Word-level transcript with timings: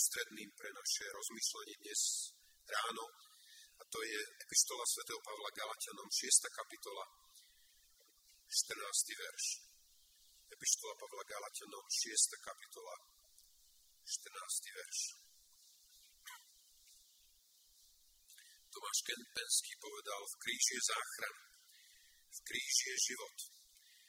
ústredným 0.00 0.48
pre 0.56 0.72
naše 0.72 1.04
rozmýšľanie 1.12 1.76
dnes 1.84 2.32
ráno. 2.64 3.04
A 3.76 3.82
to 3.84 4.00
je 4.00 4.20
Epištola 4.48 4.80
svätého 4.88 5.20
Pavla 5.20 5.52
Galatianom, 5.52 6.08
6. 6.08 6.40
kapitola, 6.56 7.04
14. 8.48 8.80
verš. 9.20 9.44
Epištola 10.56 10.94
Pavla 10.96 11.24
Galatianom, 11.28 11.84
6. 11.84 12.16
kapitola, 12.40 12.96
14. 14.08 14.72
verš. 14.80 15.00
Tomáš 18.72 18.98
Kempenský 19.04 19.72
povedal, 19.84 20.22
v 20.24 20.34
kríži 20.40 20.72
je 20.80 20.82
záchrana, 20.96 21.44
v 22.24 22.38
kríži 22.48 22.84
je 22.88 22.98
život, 23.04 23.36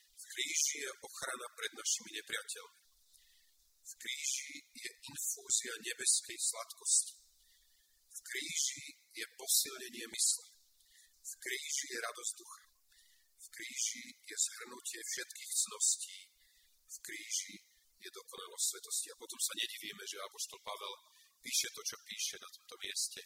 v 0.07 0.23
kríži 0.23 0.77
je 0.87 0.91
ochrana 1.03 1.47
pred 1.51 1.71
našimi 1.75 2.09
nepriateľmi. 2.15 2.80
V 3.91 3.93
kríži 3.99 4.55
je 4.71 4.91
infúzia 5.11 5.73
nebeskej 5.83 6.39
sladkosti. 6.39 7.15
V 8.07 8.19
kríži 8.23 8.85
je 9.11 9.25
posilnenie 9.35 10.07
mysle. 10.07 10.47
V 11.19 11.33
kríži 11.43 11.85
je 11.91 11.99
radosť 11.99 12.33
ducha. 12.39 12.63
V 13.35 13.47
kríži 13.51 14.03
je 14.15 14.35
zhrnutie 14.47 14.99
všetkých 15.03 15.51
cností. 15.59 16.17
V 16.87 16.97
kríži 17.03 17.55
je 17.99 18.09
dokonalosť 18.15 18.65
svetosti. 18.71 19.07
A 19.11 19.19
potom 19.19 19.39
sa 19.43 19.53
nedivíme, 19.59 20.03
že 20.07 20.23
Apoštol 20.23 20.59
Pavel 20.63 20.93
píše 21.43 21.67
to, 21.75 21.81
čo 21.83 21.97
píše 22.07 22.35
na 22.39 22.47
tomto 22.47 22.75
mieste 22.79 23.21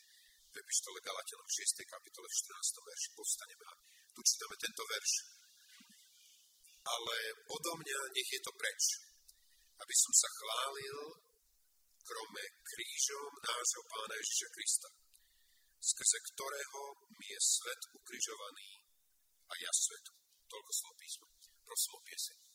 v 0.50 0.56
epištole 0.64 1.00
Galatianom 1.04 1.50
6. 1.52 1.94
kapitole 1.94 2.26
v 2.26 2.36
14. 2.42 2.90
verši. 2.90 3.10
Povstaneme 3.14 3.64
a 3.70 3.74
tu 4.16 4.20
čítame 4.24 4.56
tento 4.58 4.84
verš. 4.88 5.14
Ale 6.86 7.18
odo 7.54 7.72
mňa 7.82 8.00
nech 8.18 8.30
je 8.34 8.42
to 8.42 8.52
preč, 8.56 8.82
aby 9.76 9.96
som 9.96 10.14
sa 10.16 10.30
chválil 10.40 10.98
krome 12.06 12.46
krížom 12.64 13.32
nášho 13.44 13.82
Pána 13.90 14.16
Ježiša 14.22 14.50
Krista, 14.54 14.90
skrze 15.82 16.20
ktorého 16.32 16.82
mi 17.18 17.28
je 17.34 17.42
svet 17.42 17.82
ukrižovaný 17.98 18.70
a 19.50 19.54
ja 19.58 19.72
svetu. 19.74 20.14
Toľko 20.46 20.72
slov 20.72 20.94
písma. 21.02 21.28
Prosím 21.66 21.94
o 21.98 22.02
pieseň. 22.06 22.55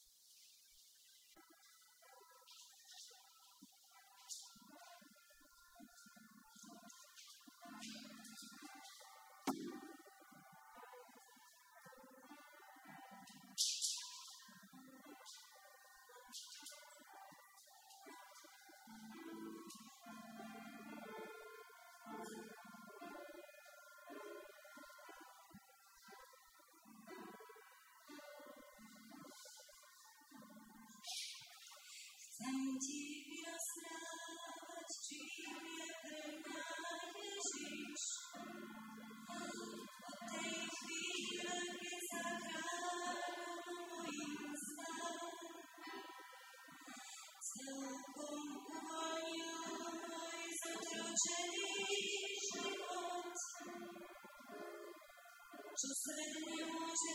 Čo 55.81 55.89
svet 55.97 56.31
nemôže 56.45 57.13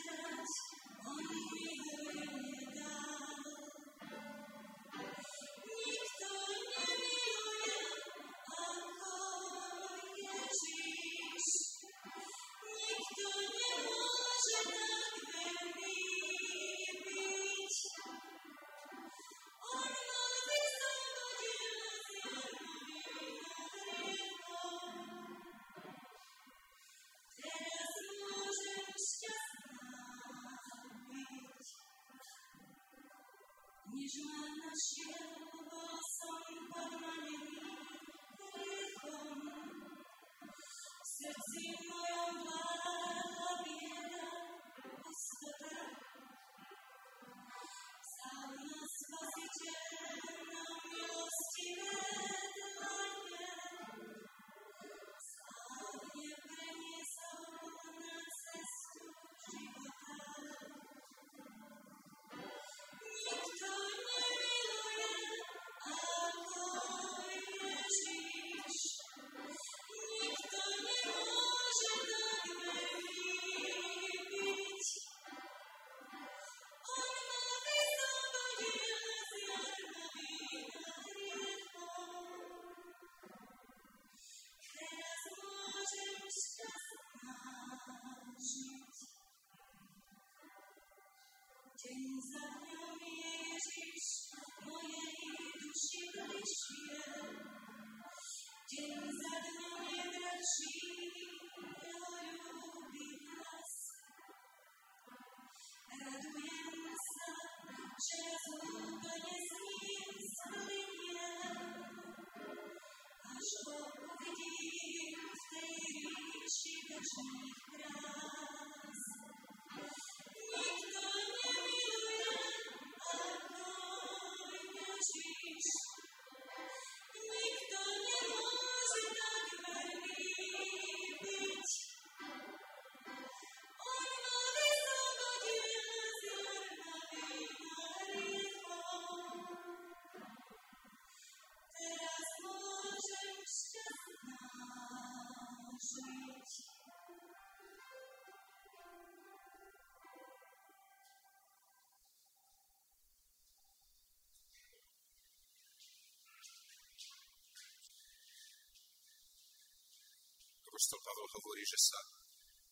Apoštol 160.75 161.07
Pavel 161.07 161.27
hovorí, 161.39 161.63
že 161.63 161.79
sa 161.79 161.99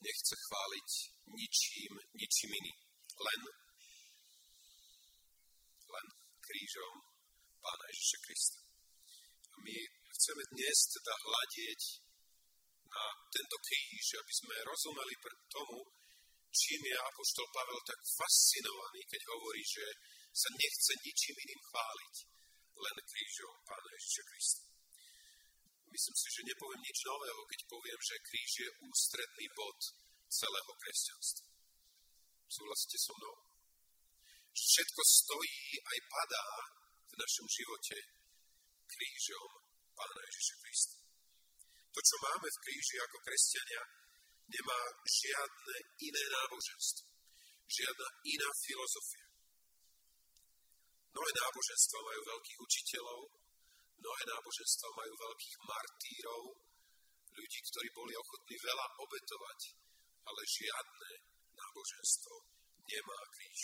nechce 0.04 0.36
chváliť 0.36 0.90
ničím, 1.24 1.92
ničím 2.20 2.52
iným. 2.52 2.80
Len, 3.16 3.42
len 5.88 6.08
krížom 6.44 6.96
Pána 7.64 7.86
Ježiša 7.96 8.20
Krista. 8.28 8.60
A 9.40 9.58
my 9.64 9.76
chceme 10.20 10.44
dnes 10.52 10.78
teda 11.00 11.14
hľadieť 11.16 11.82
na 12.92 13.04
tento 13.32 13.58
kríž, 13.64 14.20
aby 14.20 14.34
sme 14.36 14.68
rozumeli 14.68 15.16
tomu, 15.48 15.80
čím 16.52 16.84
je 16.84 16.98
Apoštol 17.08 17.48
Pavel 17.56 17.80
tak 17.88 18.04
fascinovaný, 18.04 19.00
keď 19.08 19.22
hovorí, 19.32 19.64
že 19.64 19.88
sa 20.36 20.52
nechce 20.52 20.92
ničím 21.08 21.40
iným 21.40 21.62
chváliť, 21.72 22.16
len 22.68 22.96
krížom 23.00 23.56
Pána 23.64 23.90
Ježiša 23.96 24.24
Krista. 24.28 24.73
Myslím 25.94 26.18
si, 26.18 26.28
že 26.34 26.50
nepoviem 26.50 26.82
nič 26.82 26.98
nového, 27.06 27.42
keď 27.46 27.60
poviem, 27.70 28.00
že 28.02 28.26
kríž 28.26 28.52
je 28.66 28.70
ústredný 28.82 29.46
bod 29.54 29.78
celého 30.26 30.72
kresťanstva. 30.82 31.46
Súhlasíte 32.50 32.98
so 32.98 33.14
mnou? 33.14 33.36
Všetko 34.58 35.02
stojí 35.06 35.78
aj 35.86 35.98
padá 36.10 36.48
v 37.10 37.14
našom 37.14 37.46
živote 37.46 37.98
krížom 38.90 39.50
Pána 39.94 40.22
Ježiša 40.26 40.56
Krista. 40.66 40.98
To, 41.94 42.00
čo 42.02 42.16
máme 42.26 42.48
v 42.50 42.62
kríži 42.66 42.98
ako 42.98 43.18
kresťania, 43.22 43.82
nemá 44.50 44.82
žiadne 45.06 45.78
iné 46.10 46.24
náboženstvo, 46.26 47.06
žiadna 47.70 48.08
iná 48.34 48.50
filozofia. 48.66 49.28
Mnohé 51.14 51.32
náboženstva 51.38 52.00
majú 52.02 52.22
veľkých 52.34 52.60
učiteľov, 52.66 53.43
mnohé 54.04 54.24
náboženstva 54.28 54.90
majú 55.00 55.14
veľkých 55.16 55.58
martírov, 55.64 56.44
ľudí, 57.32 57.60
ktorí 57.72 57.88
boli 57.96 58.14
ochotní 58.20 58.56
veľa 58.60 58.88
obetovať, 59.00 59.60
ale 60.28 60.42
žiadne 60.44 61.12
náboženstvo 61.56 62.36
nemá 62.84 63.20
kríž. 63.32 63.64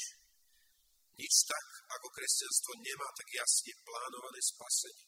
Nič 1.20 1.36
tak, 1.44 1.68
ako 2.00 2.08
kresťanstvo 2.16 2.72
nemá 2.80 3.08
tak 3.12 3.28
jasne 3.36 3.74
plánované 3.84 4.40
spasenie. 4.40 5.08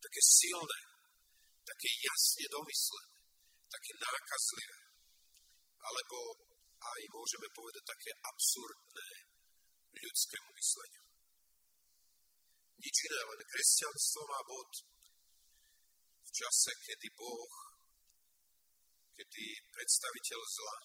Také 0.00 0.20
silné, 0.24 0.80
také 1.68 1.88
jasne 2.00 2.44
domyslené, 2.48 3.12
také 3.68 3.92
nákazlivé, 4.00 4.80
alebo 5.84 6.18
aj 6.80 7.00
môžeme 7.12 7.48
povedať 7.52 7.84
také 7.84 8.10
absurdné 8.24 9.10
ľudskému 9.92 10.48
mysleniu. 10.56 11.03
Nič 12.80 12.96
iné, 13.06 13.20
len 13.22 13.40
kresťanstvo 13.46 14.20
má 14.26 14.40
bod 14.46 14.70
v 16.24 16.30
čase, 16.34 16.70
kedy 16.82 17.08
Boh, 17.14 17.54
kedy 19.14 19.44
predstaviteľ 19.70 20.40
zla 20.42 20.76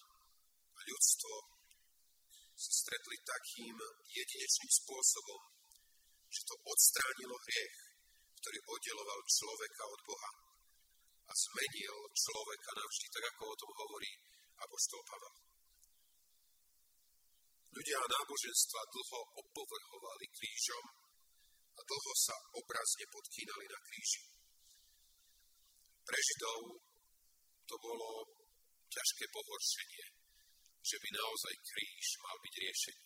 a 0.76 0.80
ľudstvo 0.86 1.34
sa 2.60 2.72
stretli 2.76 3.16
takým 3.24 3.76
jedinečným 4.06 4.72
spôsobom, 4.84 5.40
že 6.30 6.46
to 6.46 6.54
odstránilo 6.60 7.36
hriech, 7.40 7.76
ktorý 8.38 8.58
oddeloval 8.68 9.20
človeka 9.26 9.82
od 9.88 10.00
Boha 10.06 10.30
a 11.26 11.32
zmenil 11.32 11.96
človeka 12.14 12.70
navždy, 12.76 13.06
tak 13.10 13.24
ako 13.34 13.42
o 13.48 13.58
tom 13.58 13.70
hovorí 13.80 14.12
Apoštol 14.60 15.02
Pavel. 15.08 15.34
Ľudia 17.70 17.96
a 18.02 18.06
náboženstva 18.12 18.80
dlho 18.92 19.20
opovrhovali 19.40 20.26
krížom 20.34 20.84
a 21.80 21.82
dlho 21.88 22.12
sa 22.12 22.36
obrazne 22.60 23.04
podkýnali 23.08 23.64
na 23.64 23.78
kríži. 23.88 24.22
Pre 26.04 26.18
Židov 26.20 26.60
to 27.64 27.74
bolo 27.80 28.08
ťažké 28.92 29.24
pohoršenie, 29.32 30.04
že 30.84 30.96
by 31.00 31.08
naozaj 31.16 31.54
kríž 31.64 32.06
mal 32.20 32.36
byť 32.44 32.54
riešený. 32.60 33.04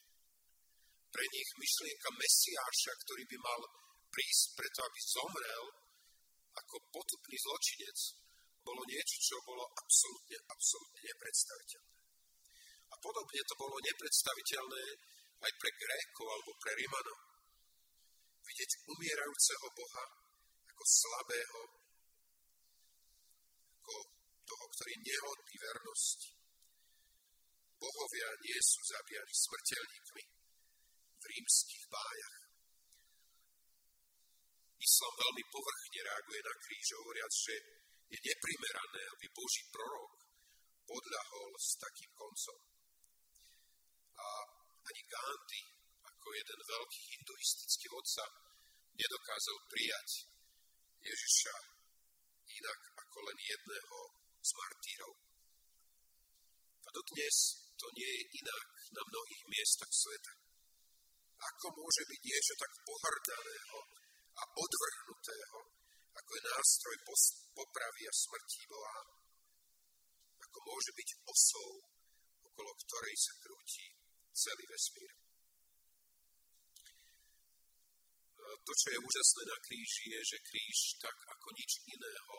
Pre 1.14 1.24
nich 1.30 1.50
myšlienka 1.54 2.10
Mesiáša, 2.18 2.92
ktorý 3.06 3.22
by 3.30 3.38
mal 3.38 3.60
prísť 4.10 4.46
preto, 4.58 4.80
aby 4.82 5.00
zomrel 5.06 5.64
ako 6.58 6.76
potupný 6.90 7.36
zločinec, 7.38 7.98
bolo 8.64 8.82
niečo, 8.88 9.16
čo 9.20 9.36
bolo 9.44 9.68
absolútne, 9.76 10.38
absolútne 10.48 11.00
nepredstaviteľné. 11.04 11.94
A 12.90 12.94
podobne 12.98 13.40
to 13.44 13.54
bolo 13.60 13.76
nepredstaviteľné 13.78 14.84
aj 15.44 15.52
pre 15.60 15.70
Grékov 15.76 16.26
alebo 16.30 16.52
pre 16.56 16.72
Rimanov. 16.78 17.33
Vidieť 18.44 18.70
umierajúceho 18.87 19.67
Boha 19.73 20.05
ako 20.69 20.85
slabého, 20.85 21.61
ako 23.81 23.94
toho, 24.44 24.64
ktorý 24.76 24.94
nehodný 25.00 25.55
vernosti. 25.58 26.31
Bohovia 27.81 28.29
nie 28.44 28.58
sú 28.61 28.81
zabíjani 28.85 29.35
smrteľníkmi 29.35 30.25
v 31.20 31.25
rímskych 31.25 31.85
bájach. 31.88 32.38
Islam 34.85 35.14
veľmi 35.17 35.44
povrchne 35.49 36.00
reaguje 36.05 36.41
na 36.44 36.55
kríž, 36.61 36.87
hovoriac, 37.00 37.32
že 37.32 37.55
je 38.12 38.19
neprimerané, 38.20 39.02
aby 39.17 39.26
Boží 39.32 39.64
prorok 39.73 40.12
podľahol 40.85 41.50
s 41.56 41.81
takým 41.81 42.12
koncom. 42.12 42.58
A 44.20 44.26
ani 44.85 45.02
Gandhi, 45.08 45.62
ako 46.24 46.40
jeden 46.40 46.60
veľký 46.64 47.00
hinduistický 47.04 47.86
vodca, 47.92 48.24
nedokázal 48.96 49.56
prijať 49.68 50.08
Ježiša 51.04 51.56
inak 52.48 52.80
ako 52.96 53.18
len 53.28 53.38
jedného 53.44 53.98
z 54.40 54.50
martírov. 54.56 55.12
A 56.80 56.88
dodnes 56.96 57.36
to 57.76 57.86
nie 57.92 58.08
je 58.08 58.24
inak 58.40 58.66
na 58.96 59.02
mnohých 59.04 59.44
miestach 59.52 59.92
sveta. 59.92 60.32
Ako 61.44 61.76
môže 61.76 62.02
byť 62.08 62.20
niečo 62.24 62.54
tak 62.56 62.72
pohrdaného 62.88 63.78
a 64.40 64.42
odvrhnutého, 64.48 65.58
ako 66.08 66.30
je 66.40 66.48
nástroj 66.48 66.96
popravy 67.52 68.02
a 68.08 68.12
smrti 68.16 68.62
Boha, 68.72 69.00
ako 70.40 70.58
môže 70.72 70.90
byť 70.96 71.08
osou, 71.28 71.72
okolo 72.48 72.70
ktorej 72.80 73.16
sa 73.20 73.32
krúti 73.44 73.86
celý 74.32 74.64
vesmír. 74.72 75.23
To, 78.44 78.73
čo 78.76 78.88
je 78.93 78.99
úžasné 79.00 79.43
na 79.49 79.58
kríži, 79.64 80.05
je, 80.12 80.20
že 80.35 80.38
kríž, 80.44 80.79
tak 81.00 81.17
ako 81.32 81.49
nič 81.56 81.70
iného, 81.88 82.37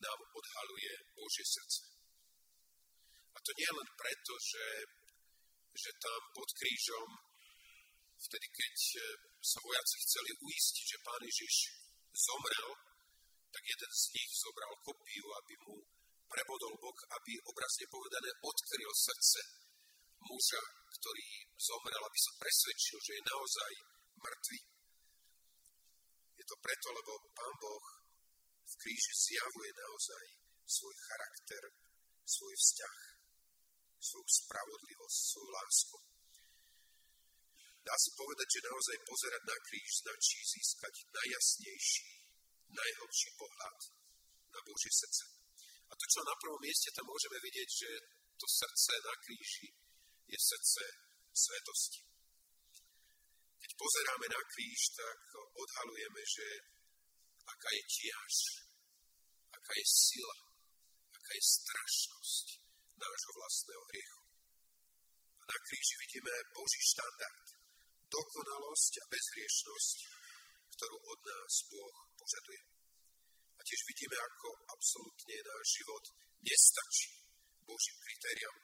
nám 0.00 0.20
odhaluje 0.32 0.92
Božie 1.12 1.46
srdce. 1.46 1.82
A 3.34 3.38
to 3.42 3.50
nie 3.54 3.70
len 3.70 3.88
preto, 3.94 4.32
že, 4.40 4.66
že 5.74 5.90
tam 6.00 6.20
pod 6.34 6.48
krížom, 6.56 7.08
vtedy 8.18 8.46
keď 8.50 8.74
sa 9.40 9.58
vojaci 9.64 9.96
chceli 10.04 10.30
uistiť, 10.38 10.86
že 10.86 11.04
Pán 11.04 11.22
Ježiš 11.22 11.54
zomrel, 12.14 12.70
tak 13.50 13.62
jeden 13.66 13.92
z 13.92 14.04
nich 14.14 14.30
zobral 14.34 14.72
kopiu, 14.86 15.26
aby 15.42 15.54
mu 15.66 15.76
prebodol 16.30 16.74
bok, 16.78 16.98
aby 17.18 17.32
obrazne 17.42 17.86
povedané 17.90 18.30
odkryl 18.38 18.92
srdce 18.94 19.40
muža, 20.22 20.62
ktorý 20.94 21.28
zomrel, 21.58 22.02
aby 22.06 22.18
sa 22.18 22.32
presvedčil, 22.38 22.98
že 23.02 23.12
je 23.18 23.28
naozaj 23.30 23.72
mŕtvý. 24.20 24.58
Je 26.40 26.44
to 26.48 26.56
preto, 26.64 26.88
lebo 26.88 27.12
Pán 27.36 27.54
Boh 27.60 27.86
v 28.64 28.74
kríži 28.80 29.12
zjavuje 29.12 29.70
naozaj 29.76 30.24
svoj 30.64 30.96
charakter, 31.04 31.62
svoj 32.24 32.54
vzťah, 32.56 32.98
svoju 34.00 34.28
spravodlivosť, 34.40 35.18
svoju 35.20 35.50
lásku. 35.52 35.98
Dá 37.84 37.94
sa 37.96 38.10
povedať, 38.16 38.48
že 38.48 38.68
naozaj 38.68 38.96
pozerať 39.04 39.42
na 39.44 39.56
kríž 39.68 39.90
značí 40.00 40.38
získať 40.40 40.94
najjasnejší 41.12 42.20
najhlbší 42.70 43.30
pohľad 43.34 43.78
na 44.54 44.60
Božie 44.62 44.92
srdce. 44.94 45.24
A 45.90 45.92
to, 45.98 46.04
čo 46.06 46.20
na 46.22 46.34
prvom 46.38 46.60
mieste 46.62 46.88
tam 46.94 47.06
môžeme 47.10 47.38
vidieť, 47.42 47.68
že 47.68 47.90
to 48.38 48.46
srdce 48.46 48.92
na 49.02 49.14
kríži 49.26 49.68
je 50.30 50.38
srdce 50.38 50.82
svetosti. 51.34 52.09
Pozeráme 53.80 54.26
na 54.28 54.42
kríž, 54.52 54.80
tak 54.92 55.20
odhalujeme, 55.56 56.22
že 56.36 56.46
aká 57.48 57.70
je 57.72 57.82
tiaž, 57.88 58.34
aká 59.56 59.72
je 59.80 59.86
sila, 59.88 60.36
aká 61.16 61.30
je 61.32 61.44
strašnosť 61.56 62.46
nášho 63.00 63.32
vlastného 63.40 63.82
hriechu. 63.88 64.22
A 65.40 65.42
na 65.48 65.58
kríži 65.64 65.94
vidíme 66.04 66.34
Boží 66.52 66.80
štandard, 66.92 67.46
dokonalosť 68.12 68.92
a 69.00 69.04
bezhriešnosť, 69.08 69.98
ktorú 70.76 70.96
od 71.00 71.20
nás 71.24 71.52
Boh 71.72 71.96
požaduje. 72.20 72.62
A 73.56 73.60
tiež 73.64 73.80
vidíme, 73.88 74.16
ako 74.20 74.48
absolútne 74.76 75.36
náš 75.40 75.66
život 75.80 76.04
nestačí 76.44 77.12
Božím 77.64 77.96
kritériám. 78.04 78.58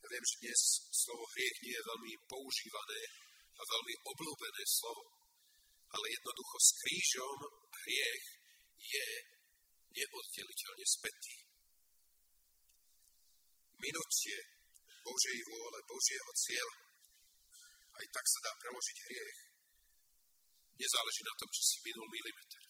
Ja 0.00 0.06
viem, 0.14 0.24
že 0.30 0.40
dnes 0.46 0.60
slovo 0.94 1.24
hriech 1.34 1.58
nie 1.66 1.74
je 1.74 1.88
veľmi 1.90 2.12
používané 2.30 3.29
a 3.60 3.62
veľmi 3.62 3.94
obľúbené 4.08 4.64
slovo, 4.64 5.04
ale 5.92 6.06
jednoducho 6.16 6.56
s 6.56 6.70
krížom 6.80 7.38
hriech 7.84 8.24
je 8.80 9.06
neoddeliteľne 9.92 10.86
spätý. 10.88 11.36
Minutie 13.80 14.38
Božej 15.04 15.38
vôle, 15.48 15.78
Božieho 15.88 16.30
cieľa. 16.36 16.78
Aj 18.00 18.06
tak 18.12 18.24
sa 18.24 18.38
dá 18.48 18.52
preložiť 18.56 18.96
hriech 19.08 19.50
Nezáleží 20.80 21.22
na 21.28 21.34
tom, 21.36 21.48
či 21.52 21.60
si 21.60 21.76
minul 21.84 22.08
milimeter. 22.08 22.64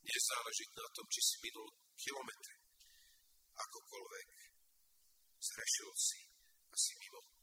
bude 0.00 0.16
záležiť 0.16 0.70
na 0.80 0.86
tom, 0.96 1.06
či 1.12 1.20
si 1.20 1.36
minul 1.44 1.68
kilometre. 1.92 2.54
Akokoľvek 3.52 4.28
zrešil 5.44 5.90
si 5.92 6.20
a 6.72 6.76
si 6.76 6.92
mimo. 7.04 7.33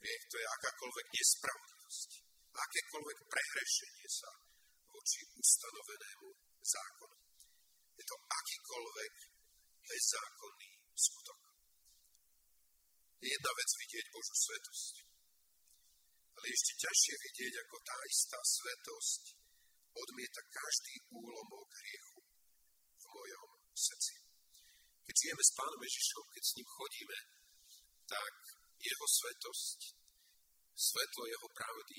Hriech 0.00 0.24
to 0.32 0.36
je 0.40 0.46
akákoľvek 0.56 1.06
nespravodlivosť, 1.12 2.10
akékoľvek 2.56 3.18
prehrešenie 3.28 4.08
sa 4.08 4.30
voči 4.88 5.20
ustanovenému 5.36 6.28
zákonu. 6.64 7.16
Je 8.00 8.04
to 8.08 8.16
akýkoľvek 8.16 9.14
bezzákonný 9.84 10.70
skutok. 10.96 11.40
Je 13.20 13.28
jedna 13.28 13.52
vec 13.52 13.70
vidieť 13.76 14.06
Božú 14.08 14.34
svetosť, 14.40 14.94
ale 16.32 16.46
ešte 16.48 16.72
ťažšie 16.80 17.14
vidieť, 17.20 17.54
ako 17.60 17.76
tá 17.84 17.96
istá 18.08 18.40
svetosť 18.40 19.22
odmieta 19.92 20.42
každý 20.48 20.94
úlomok 21.12 21.68
hriechu 21.76 22.20
v 22.96 23.04
mojom 23.04 23.48
srdci. 23.76 24.16
Keď 25.04 25.14
žijeme 25.20 25.44
s 25.44 25.52
Pánom 25.52 25.80
Ježišom, 25.84 26.24
keď 26.32 26.42
s 26.48 26.54
ním 26.56 26.68
chodíme, 26.72 27.18
tak 28.08 28.59
jeho 28.80 29.06
svetosť, 29.06 29.78
svetlo 30.72 31.24
jeho 31.28 31.48
pravdy 31.52 31.98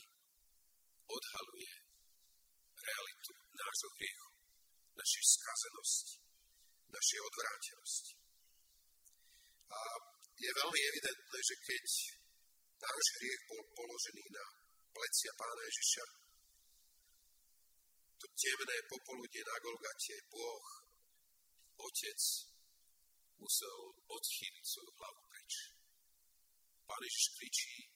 odhaluje 1.06 1.72
realitu 2.82 3.32
nášho 3.54 3.90
hriechu, 3.98 4.30
našej 4.98 5.24
skazenosti, 5.38 6.18
našej 6.90 7.20
odvrátenosti. 7.22 8.14
A 9.72 9.80
je 10.42 10.52
veľmi 10.52 10.82
evidentné, 10.82 11.38
že 11.40 11.56
keď 11.62 11.86
náš 12.82 13.06
hriech 13.22 13.42
bol 13.46 13.62
položený 13.78 14.26
na 14.34 14.46
plecia 14.90 15.32
pána 15.38 15.62
Ježiša, 15.70 16.06
to 18.22 18.28
temné 18.38 18.78
popoludne 18.90 19.42
na 19.46 19.56
Golgate, 19.62 20.18
Boh, 20.30 20.66
Otec, 21.82 22.22
musel 23.42 23.78
odchýliť 24.06 24.66
svoju 24.66 24.92
hlavu 25.02 25.22
preč. 25.26 25.81
Pán 26.92 27.08
Ježiš 27.08 27.28
kričí, 27.40 27.88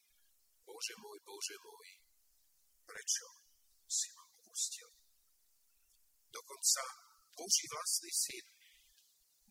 Bože 0.64 0.96
môj, 1.04 1.20
Bože 1.28 1.56
môj, 1.60 1.88
prečo 2.88 3.28
si 3.92 4.08
ma 4.16 4.24
opustil? 4.24 4.88
Dokonca 6.32 6.84
Boží 7.36 7.68
vlastný 7.75 8.12
syn 8.16 8.46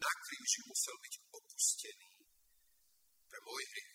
na 0.00 0.08
kríži 0.08 0.64
musel 0.64 0.96
byť 0.96 1.14
opustený 1.28 2.08
pre 3.28 3.38
môj 3.44 3.62
hriech, 3.68 3.92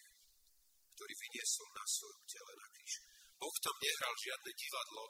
ktorý 0.94 1.14
vyniesol 1.18 1.68
na 1.74 1.86
svojom 1.98 2.24
tele 2.30 2.54
na 2.54 2.68
kríž. 2.70 2.94
Boh 3.42 3.58
tam 3.58 3.76
nehral 3.82 4.14
žiadne 4.22 4.52
divadlo, 4.54 5.06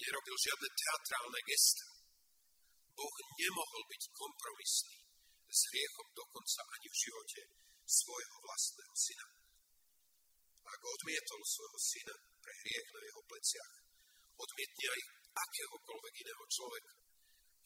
nerobil 0.00 0.36
žiadne 0.48 0.68
teatrálne 0.72 1.40
gesta. 1.44 1.88
Boh 2.96 3.16
nemohol 3.36 3.82
byť 3.84 4.02
kompromisný 4.16 4.96
s 5.44 5.60
hriechom 5.68 6.08
dokonca 6.16 6.60
ani 6.72 6.88
v 6.88 7.00
živote 7.04 7.40
svojho 7.90 8.36
vlastného 8.46 8.94
syna. 8.94 9.26
Ak 10.70 10.80
odmietol 10.80 11.42
svojho 11.42 11.78
syna 11.82 12.16
pre 12.38 12.52
hriech 12.62 12.88
na 12.94 13.00
jeho 13.02 13.22
pleciach, 13.26 13.72
odmietne 14.38 14.86
aj 14.94 15.00
akéhokoľvek 15.34 16.14
iného 16.22 16.44
človeka, 16.46 16.94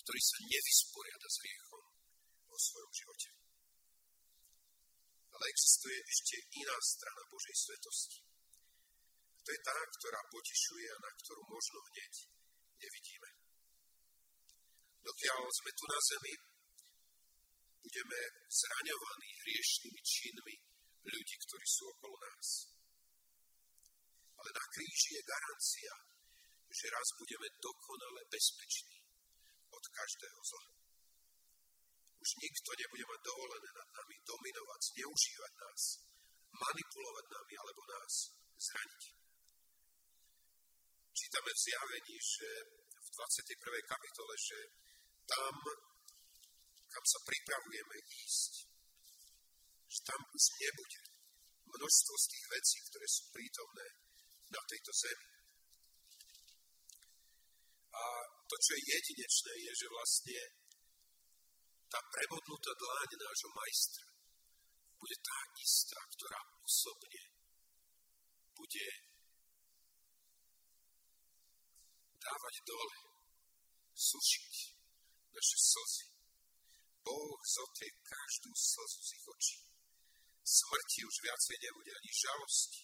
ktorý 0.00 0.20
sa 0.20 0.38
nevysporiada 0.48 1.28
s 1.28 1.36
hriechom 1.44 1.84
vo 2.48 2.58
svojom 2.58 2.92
živote. 2.92 3.28
Ale 5.34 5.44
existuje 5.50 5.98
ešte 5.98 6.36
iná 6.60 6.76
strana 6.80 7.22
Božej 7.28 7.56
svetosti. 7.58 8.20
To 9.44 9.48
je 9.52 9.60
tá, 9.60 9.76
ktorá 9.76 10.20
potišuje 10.32 10.86
a 10.88 10.98
na 11.04 11.10
ktorú 11.20 11.42
možno 11.44 11.78
hneď 11.92 12.12
nevidíme. 12.80 13.30
Dokiaľ 15.04 15.40
sme 15.52 15.70
tu 15.76 15.84
na 15.84 16.00
zemi, 16.00 16.34
budeme 17.84 18.20
zraňovaní 18.48 19.30
hriešnými 19.44 20.00
činmi 20.00 20.56
ľudí, 21.04 21.36
ktorí 21.36 21.66
sú 21.68 21.84
okolo 21.92 22.16
nás. 22.16 22.48
Ale 24.40 24.50
na 24.56 24.64
kríži 24.72 25.20
je 25.20 25.28
garancia, 25.28 25.92
že 26.72 26.86
raz 26.90 27.08
budeme 27.20 27.48
dokonale 27.60 28.20
bezpeční 28.32 28.98
od 29.68 29.84
každého 29.92 30.40
zla. 30.42 30.64
Už 32.24 32.30
nikto 32.40 32.70
nebude 32.72 33.04
mať 33.04 33.20
dovolené 33.20 33.70
nad 33.76 33.88
nami 34.00 34.16
dominovať, 34.24 34.80
zneužívať 34.80 35.52
nás, 35.60 35.82
manipulovať 36.56 37.26
nami 37.36 37.54
alebo 37.60 37.82
nás 37.84 38.12
zraniť. 38.56 39.02
Čítame 41.14 41.50
v 41.52 41.62
zjavení, 41.68 42.16
že 42.16 42.48
v 42.96 43.08
21. 43.12 43.92
kapitole, 43.92 44.34
že 44.34 44.58
tam, 45.28 45.54
kam 46.94 47.04
sa 47.10 47.18
pripravujeme 47.26 47.96
ísť, 48.22 48.52
že 49.90 49.98
tam 50.06 50.20
už 50.30 50.44
nebude 50.62 51.00
množstvo 51.66 52.14
z 52.14 52.26
tých 52.30 52.46
vecí, 52.54 52.78
ktoré 52.86 53.06
sú 53.10 53.22
prítomné 53.34 53.88
na 54.54 54.62
tejto 54.70 54.92
zemi. 54.94 55.28
A 57.94 58.02
to, 58.46 58.54
čo 58.62 58.70
je 58.78 58.82
jedinečné, 58.94 59.52
je, 59.58 59.72
že 59.74 59.86
vlastne 59.90 60.38
tá 61.90 61.98
prebodnutá 62.14 62.70
dláň 62.74 63.10
nášho 63.18 63.50
majstra 63.54 64.06
bude 64.98 65.16
tá 65.20 65.38
istá, 65.58 66.00
ktorá 66.14 66.40
osobne 66.62 67.22
bude 68.54 68.88
dávať 72.18 72.54
dole, 72.64 72.98
sušiť 73.92 74.54
naše 75.34 75.56
slzy. 75.60 76.06
Boh 77.04 77.38
zotrie 77.44 77.92
každú 78.00 78.50
slzu 78.56 79.00
z 79.04 79.10
ich 79.14 79.26
očí. 79.28 79.60
Smrti 80.44 81.00
už 81.04 81.16
viacej 81.24 81.56
nebude 81.60 81.92
ani 81.92 82.10
žalosti, 82.12 82.82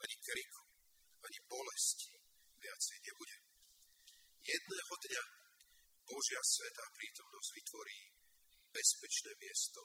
ani 0.00 0.16
kriku, 0.20 0.62
ani 1.24 1.38
bolesti 1.48 2.12
viacej 2.60 2.98
nebude. 3.04 3.36
Jedného 4.42 4.94
dňa 5.08 5.24
Božia 6.08 6.42
svetá 6.44 6.84
prítomnosť 6.92 7.50
vytvorí 7.56 7.98
bezpečné 8.72 9.32
miesto 9.40 9.80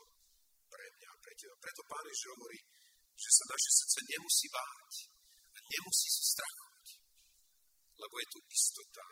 pre 0.68 0.86
mňa 0.98 1.10
a 1.14 1.22
pre 1.24 1.34
teba. 1.40 1.56
Preto 1.60 1.82
Pán 1.88 2.08
hovorí, 2.08 2.60
že 3.18 3.30
sa 3.32 3.44
naše 3.50 3.72
srdce 3.72 4.00
nemusí 4.08 4.48
báť 4.52 4.94
a 5.56 5.58
nemusí 5.58 6.08
sa 6.12 6.24
strachovať, 6.38 6.88
lebo 7.98 8.16
je 8.20 8.28
tu 8.30 8.40
istota, 8.52 9.06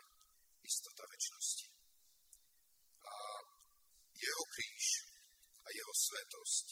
istota 0.62 1.02
väčšnosti. 1.08 1.66
A 3.06 3.14
jeho 4.16 4.44
kríž 4.52 4.86
a 5.60 5.68
jeho 5.68 5.92
svetosť 5.92 6.66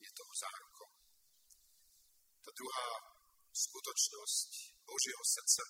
je 0.00 0.10
toho 0.12 0.32
zárukou. 0.36 0.90
Tá 2.44 2.50
druhá 2.52 2.88
skutočnosť 3.52 4.50
Božieho 4.84 5.24
srdca, 5.24 5.64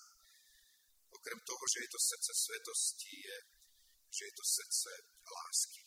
okrem 1.11 1.41
toho, 1.43 1.65
že 1.67 1.79
je 1.83 1.91
to 1.91 2.01
srdce 2.01 2.33
svetosti, 2.35 3.13
je, 3.27 3.39
že 4.11 4.23
je 4.27 4.35
to 4.35 4.45
srdce 4.47 4.91
lásky. 5.27 5.83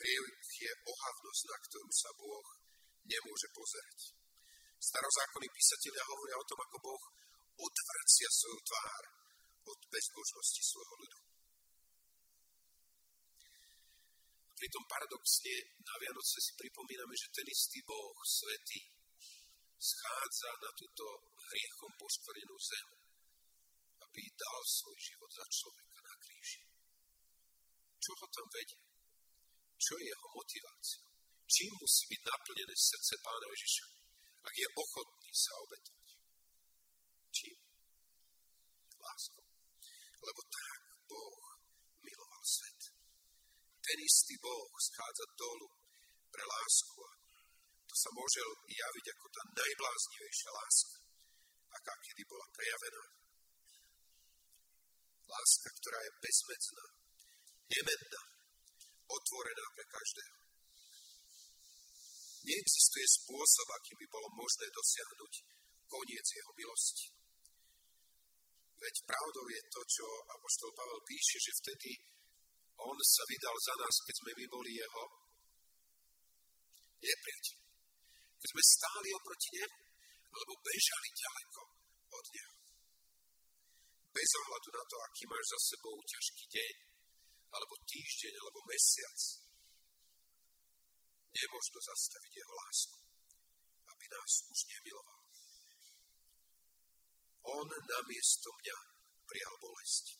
Hriech 0.00 0.50
je 0.64 0.72
ohavnosť, 0.88 1.42
na 1.44 1.58
ktorú 1.60 1.90
sa 1.92 2.10
Boh 2.16 2.48
nemôže 3.04 3.48
pozerať. 3.52 3.98
Starozákonní 4.80 5.48
písatelia 5.52 6.04
hovoria 6.08 6.40
o 6.40 6.48
tom, 6.48 6.60
ako 6.64 6.76
Boh 6.80 7.04
odvracia 7.60 8.28
svoju 8.32 8.60
tvár 8.64 9.02
od 9.68 9.78
bezbožnosti 9.92 10.62
svojho 10.64 10.94
ľudu. 11.04 11.19
Pritom 14.60 14.84
paradoxne 14.84 15.56
na 15.80 15.96
Vianoce 15.96 16.36
si 16.36 16.52
pripomíname, 16.52 17.16
že 17.16 17.32
ten 17.32 17.48
istý 17.48 17.80
Boh, 17.80 18.12
svetý, 18.20 18.92
schádza 19.80 20.52
na 20.60 20.68
túto 20.76 21.32
hriechom 21.48 21.88
poškvrnenú 21.96 22.56
zem, 22.60 22.88
aby 24.04 24.20
dal 24.36 24.60
svoj 24.60 24.98
život 25.00 25.32
za 25.32 25.48
človeka 25.48 25.98
na 26.04 26.14
kríži. 26.20 26.60
Čo 28.04 28.12
ho 28.20 28.26
tam 28.28 28.46
vedie? 28.52 28.84
Čo 29.80 29.96
je 29.96 30.12
jeho 30.12 30.28
motivácia? 30.28 31.08
Čím 31.48 31.72
musí 31.80 32.04
byť 32.12 32.20
naplnené 32.20 32.74
srdce 32.76 33.16
pána 33.24 33.46
Ježiša, 33.56 33.86
ak 34.44 34.54
je 34.60 34.68
ochotný 34.76 35.32
sa 35.32 35.52
obetovať? 35.64 36.08
Čím? 37.32 37.58
Láskou. 39.00 39.44
Lebo 40.20 40.40
tak 40.52 40.80
Boh 41.08 41.44
miloval 42.04 42.44
svet. 42.44 43.00
Ten 43.80 43.98
istý 44.04 44.34
Boh 44.38 44.68
schádza 44.76 45.26
dolu 45.36 45.68
pre 46.28 46.44
lásku 46.44 46.98
a 47.00 47.10
to 47.90 47.94
sa 47.96 48.10
môže 48.14 48.38
javiť 48.70 49.06
ako 49.18 49.26
tá 49.34 49.42
najbláznivejšia 49.50 50.50
láska, 50.54 50.96
aká 51.74 51.94
kedy 52.06 52.22
bola 52.28 52.46
prejavená. 52.54 53.04
Láska, 55.26 55.68
ktorá 55.74 55.98
je 56.06 56.12
bezmedzná, 56.22 56.86
nemenná, 57.66 58.22
otvorená 59.10 59.66
pre 59.74 59.84
každého. 59.90 60.36
Neexistuje 62.40 63.06
spôsob, 63.20 63.66
akým 63.74 63.96
by 64.00 64.06
bolo 64.06 64.28
možné 64.38 64.66
dosiahnuť 64.70 65.32
koniec 65.90 66.26
jeho 66.30 66.52
milosti. 66.56 67.06
Veď 68.80 68.94
pravdou 69.04 69.44
je 69.50 69.62
to, 69.68 69.80
čo 69.84 70.06
Apoštol 70.30 70.70
Pavel 70.72 71.00
píše, 71.04 71.36
že 71.36 71.52
vtedy 71.58 71.90
on 72.80 72.96
sa 73.04 73.22
vydal 73.28 73.56
za 73.60 73.74
nás, 73.76 73.94
keď 74.06 74.14
sme 74.16 74.32
my 74.40 74.46
boli 74.48 74.72
jeho 74.76 75.04
nepriateľ. 77.00 77.58
Keď 78.40 78.48
sme 78.56 78.64
stáli 78.64 79.08
oproti 79.12 79.48
nemu, 79.52 79.80
alebo 80.30 80.52
bežali 80.64 81.08
ďaleko 81.12 81.62
od 82.10 82.26
neho. 82.32 82.54
Bez 84.10 84.30
ohľadu 84.40 84.68
na 84.74 84.84
to, 84.88 84.96
aký 85.06 85.24
máš 85.28 85.44
za 85.54 85.58
sebou 85.74 85.96
ťažký 86.02 86.44
deň, 86.50 86.74
alebo 87.50 87.74
týždeň, 87.84 88.34
alebo 88.38 88.60
mesiac, 88.70 89.20
nemožno 91.30 91.78
zastaviť 91.78 92.32
jeho 92.32 92.54
lásku, 92.54 92.98
aby 93.90 94.04
nás 94.10 94.32
už 94.50 94.60
nemiloval. 94.70 95.20
On 97.50 97.66
namiesto 97.66 98.48
mňa 98.52 98.78
prijal 99.26 99.54
bolesť. 99.58 100.19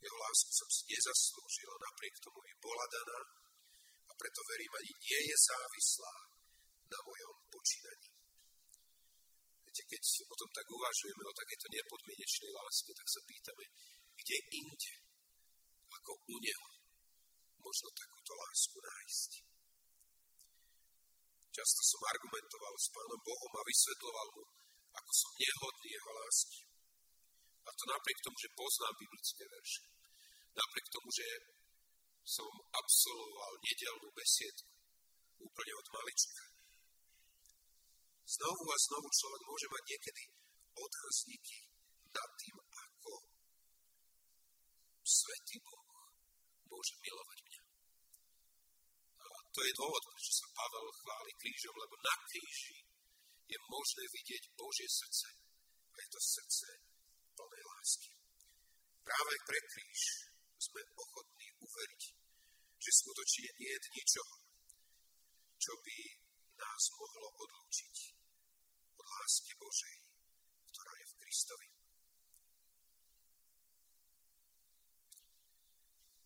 Jeho 0.00 0.16
lásku 0.16 0.50
som 0.56 0.68
si 0.72 0.82
nezaslúžil, 0.88 1.70
napriek 1.76 2.14
tomu 2.24 2.40
mi 2.40 2.54
bola 2.56 2.86
daná 2.88 3.20
a 4.08 4.12
preto 4.16 4.40
verím, 4.48 4.72
ani 4.72 4.92
nie 4.96 5.20
je 5.28 5.36
závislá 5.36 6.14
na 6.88 6.98
mojom 7.04 7.36
počínaní. 7.52 8.10
Viete, 9.60 9.82
keď 9.86 10.02
o 10.24 10.34
tom 10.40 10.50
tak 10.56 10.66
uvažujeme, 10.66 11.22
o 11.22 11.34
takéto 11.36 11.66
nepodmienečnej 11.68 12.50
láske, 12.50 12.90
tak 12.96 13.06
sa 13.06 13.20
pýtame, 13.28 13.64
kde 14.16 14.36
inde, 14.56 14.92
ako 15.92 16.10
u 16.16 16.36
Neho, 16.42 16.68
možno 17.60 17.88
takúto 17.92 18.32
lásku 18.34 18.76
nájsť. 18.80 19.30
Často 21.50 21.80
som 21.84 22.00
argumentoval 22.08 22.74
s 22.80 22.88
Pánom 22.88 23.20
Bohom 23.20 23.52
a 23.52 23.62
vysvetloval 23.68 24.28
mu, 24.32 24.44
ako 24.96 25.10
som 25.12 25.30
nehodný 25.36 25.88
Jeho 25.92 26.10
lásky. 26.24 26.69
A 27.70 27.78
to 27.78 27.84
napriek 27.86 28.18
tomu, 28.26 28.34
že 28.34 28.58
poznám 28.58 28.94
biblické 28.98 29.44
verše. 29.46 29.86
Napriek 30.58 30.86
tomu, 30.90 31.08
že 31.14 31.26
som 32.26 32.50
absolvoval 32.74 33.52
nedelnú 33.62 34.10
besiedku 34.10 34.74
úplne 35.38 35.72
od 35.78 35.86
malička. 35.94 36.44
Znovu 38.26 38.64
a 38.66 38.76
znovu 38.90 39.06
človek 39.06 39.42
môže 39.46 39.68
mať 39.70 39.82
niekedy 39.86 40.22
odhazníky 40.74 41.58
nad 42.10 42.30
tým, 42.42 42.56
ako 42.58 43.12
Svetý 45.06 45.58
Boh 45.62 45.86
môže 46.70 46.94
milovať 47.02 47.38
mňa. 47.46 47.62
A 49.18 49.26
to 49.54 49.60
je 49.62 49.72
dôvod, 49.78 50.02
prečo 50.10 50.32
sa 50.34 50.46
Pavel 50.54 50.86
chváli 50.90 51.32
krížom, 51.38 51.74
lebo 51.74 51.94
na 52.02 52.14
kríži 52.26 52.78
je 53.46 53.58
možné 53.66 54.04
vidieť 54.10 54.42
Božie 54.58 54.86
srdce. 54.90 55.28
A 55.90 55.96
je 55.98 56.08
to 56.14 56.20
srdce 56.22 56.89
lásky. 57.80 58.12
Práve 59.00 59.34
pre 59.48 59.60
kríž 59.72 60.00
sme 60.60 60.80
ochotní 61.00 61.48
uveriť, 61.64 62.02
že 62.76 62.90
skutočne 63.00 63.48
nie 63.56 63.72
je 63.72 63.88
ničoho, 63.96 64.36
čo 65.56 65.72
by 65.80 65.98
nás 66.60 66.82
mohlo 67.00 67.28
odlúčiť 67.40 67.96
od 69.00 69.06
lásky 69.08 69.52
Božej, 69.56 69.96
ktorá 70.68 70.92
je 71.00 71.06
v 71.08 71.18
Kristovi. 71.24 71.68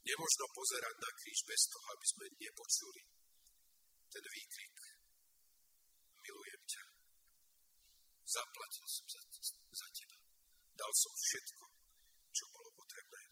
Nemožno 0.05 0.45
pozerať 0.59 0.95
na 0.99 1.11
kríž 1.23 1.39
bez 1.47 1.63
toho, 1.71 1.87
aby 1.95 2.07
sme 2.11 2.27
nepočuli 2.35 3.03
ten 4.11 4.25
výkrik 4.27 4.77
Milujem 6.25 6.63
ťa. 6.67 6.85
Zaplatil 8.25 8.87
som 8.89 9.07
za, 9.13 9.21
za 9.53 9.89
teba. 9.93 10.04
Dal 10.75 10.93
som 10.95 11.15
všetko, 11.15 11.63
čo 12.35 12.45
bolo 12.51 12.71
potrebné. 12.75 13.23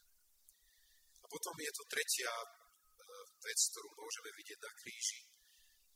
A 1.22 1.26
potom 1.26 1.54
je 1.58 1.72
to 1.75 1.84
tretia 1.90 2.30
e, 2.30 2.47
vec, 3.43 3.58
ktorú 3.75 3.88
môžeme 3.99 4.30
vidieť 4.38 4.60
na 4.62 4.73
kríži. 4.78 5.21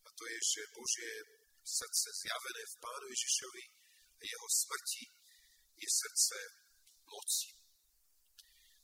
A 0.07 0.09
to 0.11 0.23
je, 0.27 0.39
že 0.43 0.75
Božie 0.75 1.13
srdce 1.67 2.09
zjavené 2.23 2.63
v 2.63 2.79
Pánu 2.79 3.07
Ježišovi 3.11 3.65
a 4.17 4.23
jeho 4.23 4.49
smrti 4.51 5.05
je 5.77 5.89
srdce 5.91 6.39
moci. 7.07 7.51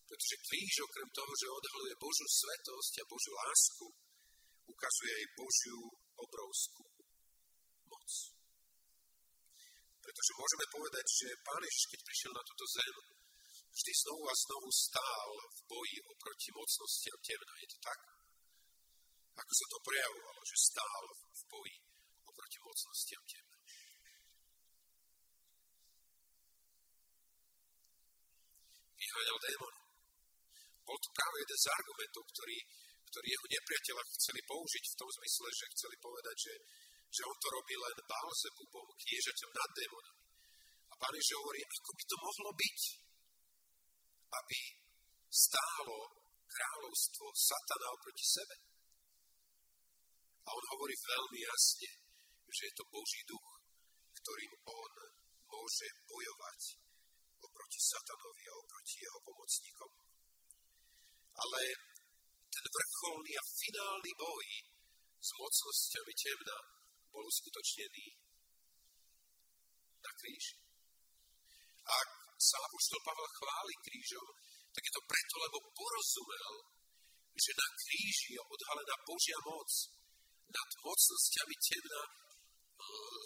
Pretože 0.07 0.37
kríž, 0.45 0.75
okrem 0.85 1.09
toho, 1.15 1.33
že 1.33 1.47
odhaluje 1.49 1.95
Božú 1.97 2.27
svetosť 2.27 2.95
a 3.01 3.09
Božú 3.09 3.33
lásku, 3.33 3.87
ukazuje 4.69 5.13
aj 5.19 5.35
Božiu 5.39 5.81
obrovskú 6.21 6.85
moc. 7.89 8.11
Pretože 10.03 10.33
môžeme 10.35 10.67
povedať, 10.67 11.07
že 11.07 11.29
Pán 11.47 11.63
Ježiš, 11.63 11.85
keď 11.95 12.01
prišiel 12.03 12.33
na 12.35 12.43
túto 12.43 12.65
zem, 12.67 12.95
vždy 13.71 13.93
znovu 14.03 14.23
a 14.27 14.35
znovu 14.35 14.69
stál 14.75 15.31
v 15.39 15.59
boji 15.71 15.99
oproti 16.11 16.49
mocnostiam 16.53 17.19
temna. 17.23 17.55
Je 17.63 17.69
to 17.71 17.79
tak? 17.79 18.01
Ako 19.33 19.53
sa 19.57 19.67
to 19.73 19.79
prejavovalo, 19.87 20.41
že 20.45 20.57
stál 20.59 21.05
v 21.17 21.43
boji 21.49 21.77
oproti 22.27 22.59
mocnostiam 22.67 23.23
temna? 23.31 23.59
Vyháňal 28.99 29.39
démon. 29.39 29.75
Bol 30.83 30.99
to 30.99 31.09
práve 31.15 31.37
jeden 31.43 31.59
z 31.59 31.67
argumentov, 31.71 32.23
ktorý, 32.27 32.59
ktorý 33.07 33.27
jeho 33.31 33.47
nepriateľa 33.55 34.03
chceli 34.19 34.41
použiť 34.51 34.85
v 34.91 34.99
tom 34.99 35.09
zmysle, 35.15 35.49
že 35.55 35.73
chceli 35.79 35.97
povedať, 36.03 36.37
že 36.39 36.55
že 37.13 37.29
on 37.29 37.37
to 37.37 37.49
robí 37.53 37.77
len 37.77 37.97
Baalzebubom, 38.09 38.89
kniežaťom 38.97 39.51
nad 39.53 39.71
démonami. 39.77 40.23
A 40.89 40.95
pán 40.97 41.13
Ježiš 41.13 41.37
hovorí, 41.37 41.61
ako 41.61 41.91
by 41.93 42.05
to 42.09 42.17
mohlo 42.25 42.51
byť, 42.57 42.81
aby 44.33 44.61
stálo 45.29 45.97
kráľovstvo 46.49 47.27
satana 47.37 47.89
oproti 47.93 48.25
sebe. 48.25 48.57
A 50.43 50.49
on 50.57 50.65
hovorí 50.73 50.97
veľmi 50.97 51.39
jasne, 51.45 51.91
že 52.49 52.63
je 52.69 52.75
to 52.77 52.85
Boží 52.89 53.21
duch, 53.29 53.49
ktorým 54.17 54.53
on 54.69 54.93
môže 55.53 55.89
bojovať 56.09 56.61
oproti 57.45 57.81
satanovi 57.81 58.43
a 58.49 58.55
oproti 58.57 58.97
jeho 59.05 59.21
pomocníkom. 59.21 59.93
Ale 61.33 61.63
ten 62.53 62.65
vrcholný 62.69 63.33
a 63.37 63.45
finálny 63.45 64.13
boj 64.17 64.47
s 65.23 65.31
mocnosťami 65.39 66.13
temna 66.13 66.72
bol 67.13 67.25
uskutočnený 67.29 68.07
na 70.03 70.11
kríži. 70.19 70.57
Ak 71.87 72.09
sa 72.41 72.57
Apoštol 72.59 73.01
Pavel 73.07 73.29
chváli 73.39 73.75
krížom, 73.87 74.27
tak 74.73 74.83
je 74.83 74.93
to 74.97 75.03
preto, 75.05 75.35
lebo 75.45 75.59
porozumel, 75.77 76.53
že 77.37 77.53
na 77.55 77.69
kríži 77.77 78.29
je 78.35 78.43
odhalená 78.43 78.97
Božia 79.05 79.39
moc 79.45 79.71
nad 80.53 80.69
mocnosťami 80.83 81.57
temna 81.61 82.03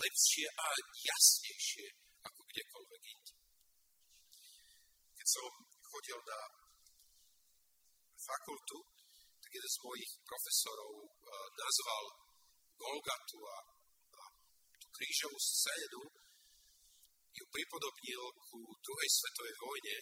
lepšie 0.05 0.47
a 0.53 0.67
jasnejšie 1.01 1.87
ako 2.27 2.41
kdekoľvek 2.45 3.03
inde. 3.09 3.35
Keď 5.17 5.27
som 5.27 5.51
chodil 5.81 6.19
na 6.27 6.41
fakultu, 8.21 8.79
tak 9.41 9.51
jeden 9.55 9.71
z 9.71 9.79
mojich 9.87 10.13
profesorov 10.27 10.93
eh, 11.07 11.47
nazval 11.57 12.05
Golgatu 12.77 13.39
a 13.47 13.57
krížovú 14.97 15.37
scénu 15.37 16.01
ju 17.37 17.45
pripodobnil 17.53 18.23
ku 18.49 18.65
druhej 18.81 19.11
svetovej 19.13 19.55
vojne, 19.61 19.97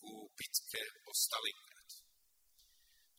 ku 0.00 0.10
bitke 0.32 0.82
o 1.04 1.12
Stalingrad. 1.12 1.90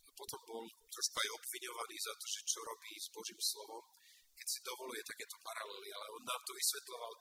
A 0.06 0.10
potom 0.18 0.42
bol 0.50 0.66
trošku 0.90 1.16
aj 1.22 1.30
obviňovaný 1.38 1.98
za 2.02 2.14
to, 2.18 2.26
že 2.26 2.42
čo 2.50 2.60
robí 2.66 2.94
s 2.98 3.14
Božím 3.14 3.38
slovom, 3.38 3.86
keď 4.34 4.48
si 4.50 4.60
dovoluje 4.66 5.02
takéto 5.06 5.38
paralely, 5.46 5.90
ale 5.94 6.08
on 6.18 6.24
nám 6.26 6.42
to 6.42 6.58
vysvetloval, 6.58 7.14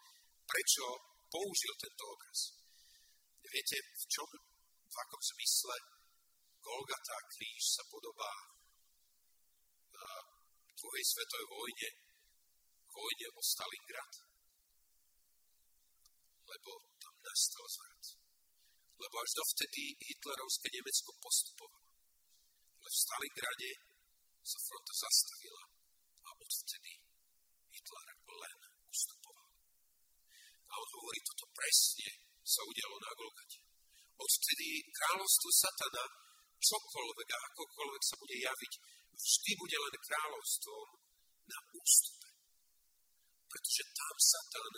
prečo 0.48 0.84
použil 1.28 1.74
tento 1.76 2.04
obraz. 2.08 2.38
Viete, 3.44 3.76
v 3.80 4.04
čom, 4.08 4.28
v 4.88 4.96
akom 4.96 5.22
zmysle 5.36 5.76
Golgata 6.64 7.16
kríž 7.32 7.64
sa 7.64 7.84
podobá 7.88 8.32
na 9.92 10.08
druhej 10.72 11.04
svetovej 11.04 11.48
vojne, 11.48 12.07
vojne 12.98 13.26
o 13.38 13.40
Stalingrad. 13.40 14.12
Lebo 16.50 16.70
tam 16.98 17.14
nastal 17.22 17.66
zvrat. 17.70 18.04
Lebo 18.98 19.14
až 19.22 19.30
dovtedy 19.38 19.94
hitlerovské 20.02 20.66
Nemecko 20.74 21.10
postupovalo. 21.22 21.88
Ale 22.78 22.88
v 22.90 22.98
Stalingrade 22.98 23.70
sa 24.42 24.58
fronta 24.64 24.94
zastavila 24.96 25.62
a 26.24 26.30
odvtedy 26.34 26.92
Hitler 27.68 28.08
len 28.42 28.58
ustupoval. 28.88 29.48
A 30.68 30.72
on 30.72 30.88
hovorí, 30.98 31.20
toto 31.20 31.46
presne 31.52 32.08
sa 32.42 32.60
udialo 32.64 32.96
na 32.96 33.10
Golgate. 33.12 33.60
Odvtedy 34.18 34.82
kráľovstvo 34.88 35.48
satana, 35.52 36.04
čokoľvek 36.58 37.28
a 37.28 37.38
akokoľvek 37.52 38.02
sa 38.02 38.14
bude 38.18 38.36
javiť, 38.40 38.72
vždy 39.14 39.52
bude 39.54 39.76
len 39.78 39.94
kráľovstvom 40.00 40.88
na 41.48 41.58
ústupe 41.76 42.17
pretože 43.48 43.82
tam 43.96 44.16
Satan 44.20 44.74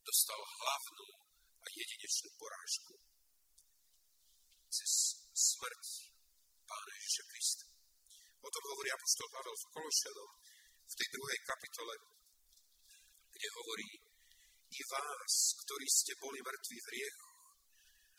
dostal 0.00 0.40
hlavnú 0.40 1.08
a 1.60 1.66
jedinečnú 1.68 2.28
porážku 2.40 2.94
cez 4.72 4.92
smrť 5.36 5.84
Pána 6.66 6.92
Ježiša 6.98 7.24
Krista. 7.30 7.66
O 8.42 8.48
tom 8.50 8.64
hovorí 8.72 8.88
Apoštol 8.90 9.28
Pavel 9.30 9.56
v 9.56 9.70
Kološanom 9.74 10.30
v 10.86 10.94
tej 10.94 11.08
druhej 11.14 11.40
kapitole, 11.46 11.94
kde 13.34 13.48
hovorí 13.58 13.88
i 14.66 14.80
vás, 14.90 15.34
ktorí 15.62 15.86
ste 15.86 16.12
boli 16.18 16.38
mŕtvi 16.42 16.76
v 16.78 16.88
hriechu 16.90 17.28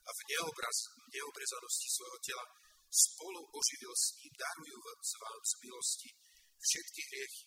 a 0.08 0.10
v 0.12 0.20
neobraz, 0.32 0.78
neobrezanosti 1.12 1.88
svojho 1.92 2.20
tela, 2.24 2.46
spolu 2.88 3.42
oživil 3.52 3.92
s 3.92 4.06
ním, 4.20 4.34
darujúc 4.40 5.08
vám 5.20 5.40
z 5.44 5.54
milosti 5.68 6.10
všetky 6.58 7.02
hriechy, 7.12 7.44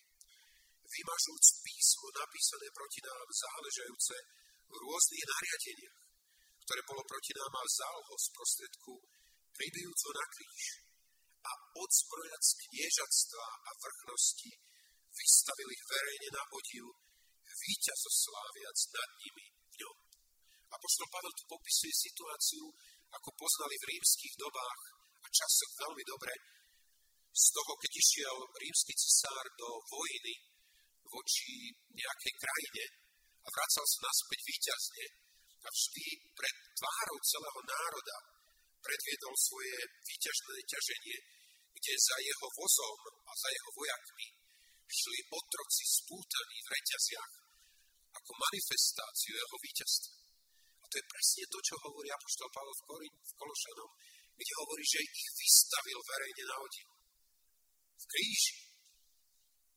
vymažúc 0.91 1.45
písmo 1.63 2.07
napísané 2.19 2.67
proti 2.75 3.01
nám, 3.07 3.29
záležajúce 3.31 4.17
v 4.71 4.75
rôznych 4.75 5.25
nariadeniach, 5.27 5.99
ktoré 6.67 6.81
bolo 6.87 7.03
proti 7.07 7.33
nám 7.35 7.53
a 7.55 7.63
vzal 7.67 7.99
ho 8.07 8.15
z 8.19 8.27
prostredku, 8.35 8.93
pribijúc 9.55 10.01
na 10.15 10.25
kríž 10.35 10.65
a 11.41 11.53
odzbrojac 11.79 12.47
kniežatstva 12.67 13.47
a 13.67 13.71
vrchnosti 13.81 14.53
vystavil 15.11 15.69
ich 15.73 15.85
verejne 15.91 16.29
na 16.35 16.43
odiv, 16.55 16.87
víťazosláviac 17.51 18.79
nad 18.95 19.11
nimi 19.21 19.47
v 19.73 19.75
ňom. 19.83 19.97
Apoštol 20.71 21.09
Pavel 21.11 21.35
tu 21.35 21.45
popisuje 21.51 21.91
situáciu, 21.91 22.65
ako 23.11 23.29
poznali 23.35 23.75
v 23.75 23.89
rímskych 23.91 24.35
dobách 24.39 24.83
a 25.19 25.27
časoch 25.35 25.73
veľmi 25.83 26.05
dobre, 26.07 26.35
z 27.31 27.47
toho, 27.55 27.73
keď 27.79 27.93
išiel 27.95 28.37
rímsky 28.59 28.93
cisár 28.95 29.47
do 29.55 29.69
vojny 29.87 30.35
voči 31.11 31.75
nejakej 31.91 32.35
krajine 32.39 32.85
a 33.43 33.49
vracal 33.51 33.85
sa 33.85 33.99
naspäť 34.07 34.41
výťazne 34.47 35.07
a 35.61 35.69
vždy 35.69 36.07
pred 36.33 36.57
tvárou 36.79 37.19
celého 37.21 37.61
národa 37.67 38.17
predviedol 38.81 39.35
svoje 39.37 39.77
výťažné 40.09 40.57
ťaženie, 40.65 41.19
kde 41.77 41.95
za 42.01 42.17
jeho 42.23 42.49
vozom 42.57 42.99
a 43.29 43.33
za 43.37 43.49
jeho 43.53 43.71
vojakmi 43.77 44.29
šli 44.91 45.19
otroci 45.31 45.85
spútaní 45.87 46.59
v 46.67 46.73
reťaziach 46.75 47.33
ako 48.11 48.31
manifestáciu 48.35 49.39
jeho 49.39 49.57
víťazstva. 49.63 50.19
A 50.83 50.85
to 50.91 50.95
je 50.99 51.05
presne 51.07 51.45
to, 51.47 51.59
čo 51.63 51.75
hovorí 51.87 52.09
Apoštol 52.11 52.51
Pavel 52.51 52.75
v, 52.75 52.83
Korin, 52.91 53.15
v 53.15 53.33
Kološanom, 53.39 53.91
kde 54.35 54.53
hovorí, 54.65 54.83
že 54.83 55.05
ich 55.05 55.15
vystavil 55.39 55.99
verejne 56.03 56.45
na 56.51 56.57
odiv. 56.59 56.87
V 58.01 58.05
kríži 58.11 58.70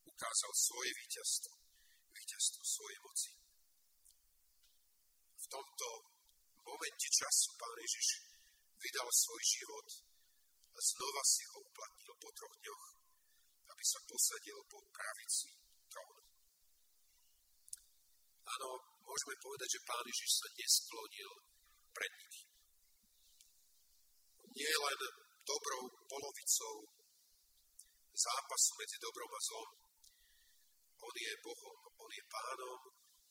ukázal 0.04 0.52
svoje 0.54 0.92
víťazstvo, 1.04 1.54
víťazstvo 2.14 2.62
svojej 2.64 3.00
moci. 3.04 3.32
V 5.40 5.46
tomto 5.52 5.88
momente 6.64 7.08
času 7.12 7.50
Pán 7.60 7.78
Ježiš 7.80 8.08
vydal 8.80 9.10
svoj 9.12 9.42
život 9.44 9.88
a 10.74 10.80
znova 10.80 11.24
si 11.24 11.44
ho 11.52 11.58
uplatnil 11.64 12.14
po 12.20 12.30
troch 12.32 12.56
dňoch, 12.60 12.86
aby 13.72 13.84
sa 13.84 14.00
posadil 14.08 14.60
po 14.68 14.80
pravici 14.92 15.50
trónu. 15.92 16.24
Áno, 18.44 18.70
môžeme 19.04 19.36
povedať, 19.40 19.70
že 19.80 19.88
Pán 19.88 20.06
Ježiš 20.08 20.32
sa 20.40 20.48
nesklonil 20.56 21.32
pred 21.94 22.12
nich. 22.24 22.40
Nie 24.54 24.74
len 24.74 25.00
dobrou 25.44 25.82
polovicou 26.08 26.76
zápasu 28.14 28.72
medzi 28.78 28.98
dobrom 29.02 29.32
a 29.34 29.42
zlom. 29.42 29.83
On 31.04 31.14
je 31.14 31.34
Bohom, 31.44 31.80
On 32.00 32.12
je 32.12 32.24
Pánom 32.32 32.80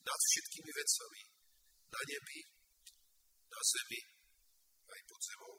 nad 0.05 0.21
všetkými 0.29 0.71
vecami, 0.77 1.23
na 1.89 2.01
nebi, 2.05 2.41
na 3.49 3.61
zemi, 3.65 4.01
aj 4.93 5.01
pod 5.09 5.21
zemou. 5.25 5.57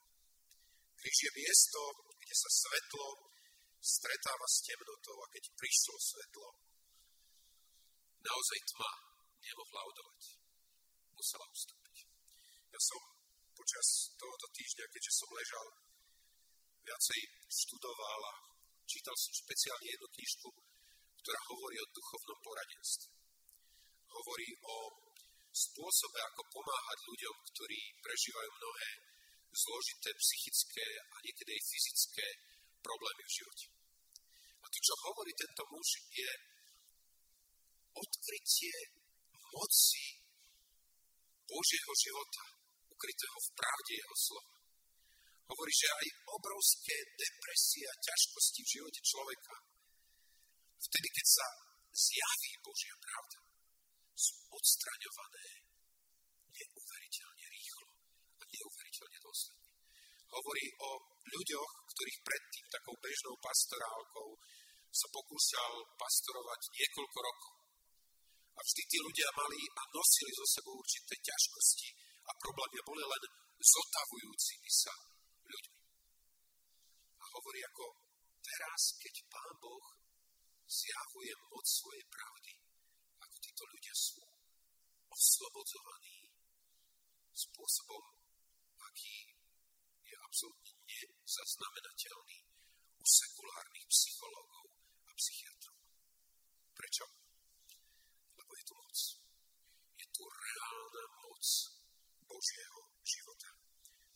Kríž 0.93 1.17
je 1.25 1.31
miesto, 1.41 1.79
kde 2.21 2.35
sa 2.37 2.49
svetlo 2.53 3.05
stretáva 3.83 4.47
s 4.47 4.63
temnotou 4.63 5.17
a 5.19 5.27
keď 5.33 5.43
prišlo 5.59 5.95
svetlo, 5.99 6.47
naozaj 8.23 8.59
tma 8.71 8.91
nemohla 9.43 9.81
odolať. 9.83 10.23
Musela 11.11 11.45
ustúpiť. 11.51 11.97
Ja 12.71 12.79
som 12.79 13.01
počas 13.51 13.87
tohoto 14.15 14.47
týždňa, 14.55 14.85
keďže 14.87 15.13
som 15.13 15.29
ležal, 15.35 15.67
viacej 16.83 17.21
študoval 17.47 18.21
a 18.27 18.33
čítal 18.87 19.15
som 19.15 19.33
špeciálne 19.35 19.87
jednu 19.87 20.07
knižku, 20.15 20.49
ktorá 21.23 21.39
hovorí 21.55 21.79
o 21.79 21.87
duchovnom 21.95 22.39
poradenstve. 22.43 23.09
Hovorí 24.11 24.49
o 24.59 24.75
spôsobe, 25.55 26.19
ako 26.19 26.41
pomáhať 26.51 26.99
ľuďom, 27.07 27.35
ktorí 27.47 27.79
prežívajú 28.03 28.49
mnohé 28.59 28.89
zložité 29.55 30.09
psychické 30.19 30.87
a 30.99 31.15
niekedy 31.23 31.49
aj 31.55 31.63
fyzické 31.71 32.27
problémy 32.83 33.23
v 33.23 33.35
živote. 33.39 33.67
A 34.59 34.65
to, 34.67 34.77
čo 34.83 34.93
hovorí 35.07 35.31
tento 35.37 35.63
muž, 35.71 35.87
je 36.11 36.31
odkrytie 37.93 38.75
moci 39.53 40.05
Božieho 41.45 41.93
života, 41.93 42.43
ukrytého 42.89 43.37
v 43.37 43.49
pravde 43.53 43.93
jeho 43.95 44.17
slova. 44.17 44.53
Hovorí, 45.53 45.71
že 45.71 45.87
aj 45.87 46.07
obrovské 46.33 46.97
depresie 47.13 47.85
a 47.85 48.01
ťažkosti 48.01 48.59
v 48.65 48.73
živote 48.79 49.01
človeka, 49.05 49.55
vtedy, 50.83 51.07
keď 51.13 51.25
sa 51.27 51.47
zjaví 51.93 52.51
Božia 52.63 52.95
pravda, 52.99 53.39
sú 54.13 54.35
odstraňované 54.51 55.47
neuveriteľne 56.53 57.45
rýchlo 57.49 57.87
a 58.39 58.43
neuveriteľne 58.43 59.19
dôsledne. 59.23 59.69
Hovorí 60.33 60.65
o 60.81 60.89
ľuďoch, 61.29 61.71
ktorých 61.93 62.19
predtým 62.25 62.65
takou 62.73 62.95
bežnou 62.97 63.35
pastorálkou 63.37 64.29
sa 64.93 65.07
pokúšal 65.09 65.73
pastorovať 65.97 66.61
niekoľko 66.73 67.17
rokov. 67.17 67.53
A 68.53 68.59
vždy 68.61 68.81
tí 68.85 68.97
ľudia 69.01 69.29
mali 69.33 69.61
a 69.65 69.81
nosili 69.89 70.31
zo 70.37 70.45
sebou 70.45 70.77
určité 70.77 71.17
ťažkosti 71.17 71.89
a 72.29 72.31
problémy 72.37 72.77
a 72.77 72.87
boli 72.87 73.01
len 73.01 73.23
zotavujúcimi 73.57 74.69
sa 74.69 74.93
ľuďmi. 75.49 75.81
A 77.17 77.25
hovorí 77.33 77.59
ako 77.65 77.85
teraz, 78.45 78.81
keď 79.01 79.13
Pán 79.33 79.53
Boh 79.57 80.02
zjavuje 80.73 81.33
moc 81.53 81.65
svojej 81.69 82.05
pravdy, 82.09 82.53
ako 83.21 83.35
títo 83.37 83.63
ľudia 83.69 83.93
sú 83.93 84.21
oslobodzovaní 85.13 86.33
spôsobom, 87.33 88.03
aký 88.81 89.37
je 90.01 90.15
absolútne 90.17 90.73
nezaznamenateľný 90.89 92.39
u 92.97 93.03
sekulárnych 93.05 93.87
psychológov 93.89 94.65
a 95.05 95.11
psychiatrov. 95.13 95.77
Prečo? 96.73 97.05
Lebo 98.33 98.51
je 98.57 98.63
tu 98.65 98.73
moc. 98.73 98.97
Je 99.99 100.05
tu 100.09 100.23
reálna 100.25 101.05
moc 101.21 101.45
Božieho 102.25 102.81
života, 103.05 103.49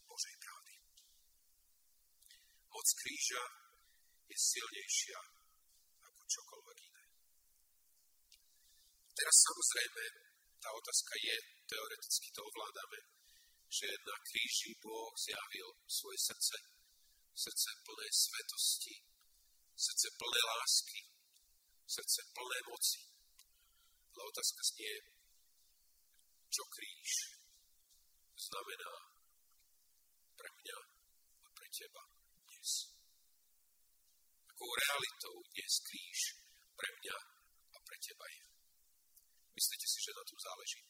Božej 0.10 0.36
pravdy. 0.42 0.74
Moc 2.74 2.88
kríža 2.98 3.44
je 4.26 4.38
silnejšia 4.38 5.20
ako 6.08 6.22
čokoľvek 6.26 6.78
iné. 6.88 7.06
Teraz 9.18 9.36
samozrejme 9.50 10.04
tá 10.62 10.70
otázka 10.78 11.14
je, 11.18 11.36
teoreticky 11.66 12.30
to 12.38 12.42
ovládame, 12.46 13.00
že 13.66 13.90
na 14.06 14.18
kríži 14.22 14.78
Boh 14.78 15.10
zjavil 15.18 15.74
svoje 15.90 16.22
srdce, 16.22 16.58
srdce 17.34 17.70
plné 17.82 18.08
svetosti, 18.14 18.96
srdce 19.74 20.08
plné 20.22 20.42
lásky, 20.54 21.02
srdce 21.90 22.20
plné 22.30 22.60
moci. 22.70 23.02
Ale 24.14 24.22
otázka 24.30 24.62
znie, 24.70 24.94
čo 26.54 26.64
kríž 26.70 27.10
znamená 28.38 28.94
pre 30.38 30.50
mňa 30.62 30.80
a 31.42 31.48
pre 31.58 31.68
teba 31.74 32.04
dnes. 32.46 32.72
Akou 34.46 34.70
realitou 34.78 35.36
dnes 35.42 35.74
kríž 35.90 36.20
pre 36.78 36.90
mňa 37.02 37.18
a 37.74 37.78
pre 37.82 37.98
teba 37.98 38.26
je. 38.30 38.47
Myslíte 39.58 39.88
si, 39.90 40.00
že 40.06 40.14
na 40.14 40.22
tom 40.22 40.38
záleží? 40.38 40.82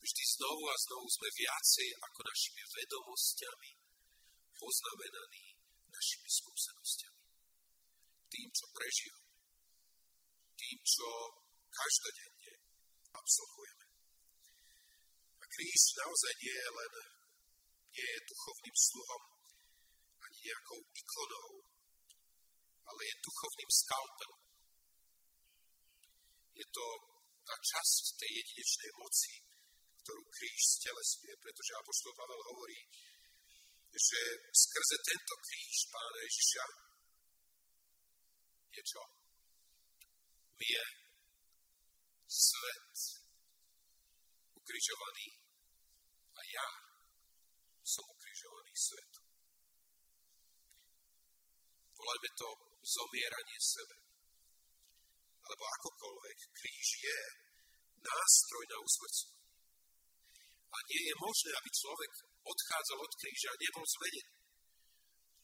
Vždy 0.00 0.22
znovu 0.40 0.64
a 0.64 0.76
znovu 0.88 1.06
sme 1.12 1.28
viacej 1.28 1.88
ako 2.00 2.20
našimi 2.24 2.62
vedomosťami 2.72 3.70
poznamenaní 4.56 5.46
našimi 5.92 6.28
skúsenostiami. 6.32 7.24
Tým, 8.32 8.48
čo 8.48 8.64
prežívame. 8.72 9.32
Tým, 10.56 10.78
čo 10.80 11.08
každodenne 11.68 12.52
absolvujeme. 13.12 13.86
A 15.36 15.44
kríž 15.52 15.82
naozaj 16.00 16.32
nie 16.40 16.56
je 16.56 16.70
len 16.72 16.92
nie 17.92 18.08
je 18.08 18.28
duchovným 18.32 18.76
sluhom 18.88 19.22
ani 20.16 20.38
nejakou 20.48 20.80
ikonou, 20.80 21.50
ale 22.88 23.00
je 23.04 23.14
duchovným 23.20 23.70
skalpelom. 23.70 24.41
Je 26.52 26.66
to 26.68 26.86
tá 27.42 27.56
časť 27.58 28.04
tej 28.20 28.30
jedinečnej 28.38 28.92
moci, 29.00 29.32
ktorú 30.02 30.22
kríž 30.30 30.62
stelesňuje, 30.78 31.34
pretože 31.38 31.78
Apoštol 31.78 32.12
Pavel 32.14 32.42
hovorí, 32.52 32.80
že 33.92 34.20
skrze 34.50 34.96
tento 35.04 35.34
kríž 35.42 35.76
Pána 35.92 36.20
Ježiša 36.24 36.64
je 38.72 38.82
čo? 38.88 39.02
Je 40.62 40.84
svet 42.24 42.96
ukrižovaný 44.56 45.28
a 46.32 46.40
ja 46.40 46.68
som 47.84 48.06
ukrižovaný 48.08 48.72
svet. 48.72 49.12
Volajme 51.92 52.30
to 52.38 52.48
zomieranie 52.80 53.58
sebe. 53.60 54.01
Alebo 55.42 55.64
akokoľvek, 55.66 56.38
kríž 56.54 56.88
je 57.02 57.18
nástroj 58.02 58.64
na 58.70 58.78
usmrcenie. 58.82 59.42
A 60.72 60.76
nie 60.88 61.02
je 61.04 61.14
možné, 61.20 61.50
aby 61.52 61.70
človek 61.70 62.12
odchádzal 62.42 62.98
od 62.98 63.12
kríža 63.20 63.48
a 63.52 63.60
nebol 63.60 63.84
zmenený. 63.84 64.34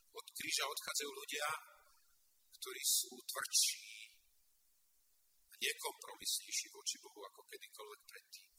Od 0.08 0.26
kríža 0.34 0.64
odchádzajú 0.64 1.10
ľudia, 1.12 1.46
ktorí 2.58 2.82
sú 2.82 3.12
tvrdší 3.12 3.86
a 5.52 5.54
nekompromisnejší 5.60 6.66
voči 6.74 6.96
Bohu 7.04 7.20
ako 7.22 7.40
kedykoľvek 7.44 8.02
predtým. 8.08 8.50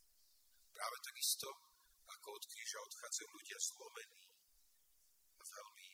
Práve 0.71 0.97
takisto, 1.03 1.49
ako 2.07 2.27
od 2.37 2.43
kríža 2.47 2.79
odchádzajú 2.79 3.27
ľudia 3.33 3.57
zlomení 3.59 4.23
a 5.35 5.43
veľmi 5.43 5.87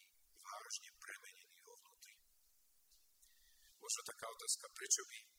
vážne 0.44 0.90
premenení 1.02 1.58
vo 1.66 1.74
vnútri. 1.82 2.16
Možno 3.82 4.02
taká 4.06 4.26
otázka, 4.30 4.66
prečo 4.76 5.02
by 5.10 5.35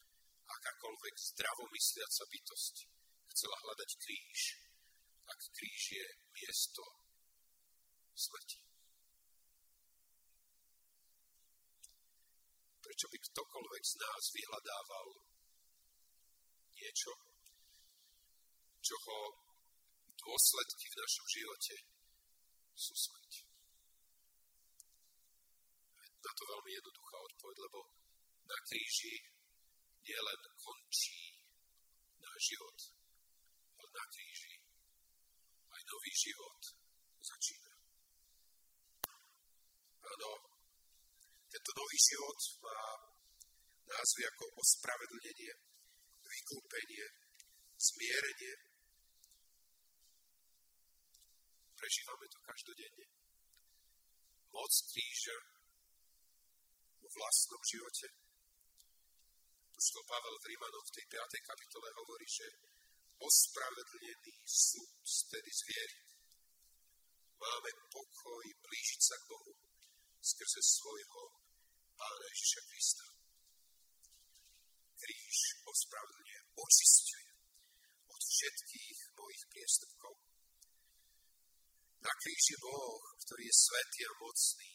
akákoľvek 0.46 1.14
zdravomysliaca 1.34 2.24
bytosť 2.30 2.74
chcela 3.34 3.56
hľadať 3.66 3.90
kríž, 3.98 4.40
ak 5.26 5.40
kríž 5.52 5.82
je 5.98 6.06
miesto 6.38 6.82
smrti. 8.14 8.58
Prečo 12.80 13.06
by 13.12 13.18
ktokoľvek 13.18 13.82
z 13.82 13.94
nás 13.98 14.22
vyhľadával 14.32 15.08
niečo, 16.78 17.12
čoho 18.80 19.16
dôsledky 20.16 20.86
v 20.88 20.98
našom 21.02 21.26
živote 21.28 21.76
sú 22.72 22.94
smrť? 22.94 23.32
Na 26.26 26.32
to 26.34 26.42
veľmi 26.42 26.70
jednoduchá 26.74 27.16
odpoveď, 27.22 27.56
lebo 27.70 27.80
na 28.46 28.58
kríži 28.66 29.35
nielen 30.06 30.40
končí 30.54 31.34
náš 32.22 32.40
život, 32.54 32.78
na 33.96 34.04
kríži 34.12 34.54
aj 35.72 35.82
nový 35.88 36.12
život 36.14 36.62
začína. 37.24 37.72
Áno, 40.06 40.30
tento 41.50 41.70
nový 41.74 41.98
život 41.98 42.38
má 42.62 42.80
názvy 43.88 44.22
ako 44.30 44.44
ospravedlnenie, 44.60 45.54
vykúpenie, 46.22 47.06
zmierenie. 47.74 48.54
Prežívame 51.76 52.26
to 52.28 52.38
každodenne. 52.44 53.06
Moc 54.52 54.72
kríža 54.92 55.38
vo 57.00 57.08
vlastnom 57.10 57.62
živote. 57.64 58.25
Poštol 59.76 60.08
Pavel 60.08 60.36
v 60.40 60.48
Rímanoch 60.56 60.88
v 60.88 60.94
tej 60.96 61.06
5. 61.20 61.52
kapitole 61.52 61.88
hovorí, 62.00 62.24
že 62.24 62.48
ospravedlnený 63.20 64.40
sú 64.48 64.80
stedy 65.04 65.52
zviery. 65.52 66.00
Máme 67.36 67.70
pokoj 67.92 68.44
blížiť 68.56 69.00
sa 69.04 69.20
k 69.20 69.28
Bohu 69.28 69.52
skrze 70.24 70.60
svojho 70.64 71.22
Pána 71.92 72.24
Ježiša 72.24 72.62
Krista. 72.72 73.06
Kríž 74.96 75.38
ospravedlňuje, 75.68 76.40
očistuje 76.56 77.28
od 78.08 78.20
všetkých 78.32 78.98
mojich 79.12 79.44
priestupkov. 79.52 80.14
Na 82.00 82.12
kríži 82.16 82.56
Boh, 82.64 83.04
ktorý 83.28 83.44
je 83.44 83.60
svetý 83.60 84.00
a 84.08 84.12
mocný, 84.24 84.70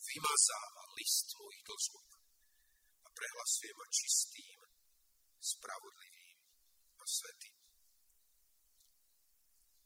vymazáva 0.00 0.84
list 0.96 1.28
mojich 1.36 1.64
dlžob 1.68 2.08
a 2.08 2.13
prehlasuje 3.14 3.72
ma 3.78 3.86
čistým, 3.88 4.58
spravodlivým 5.38 6.38
a 6.98 7.04
svetým. 7.06 7.58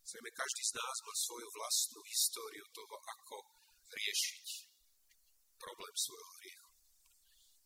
Zrejme 0.08 0.30
každý 0.32 0.62
z 0.64 0.72
nás 0.80 0.96
má 1.04 1.14
svoju 1.14 1.48
vlastnú 1.52 2.00
históriu 2.08 2.64
toho, 2.72 2.96
ako 2.96 3.36
riešiť 3.92 4.46
problém 5.60 5.94
svojho 5.98 6.30
hriechu. 6.40 6.70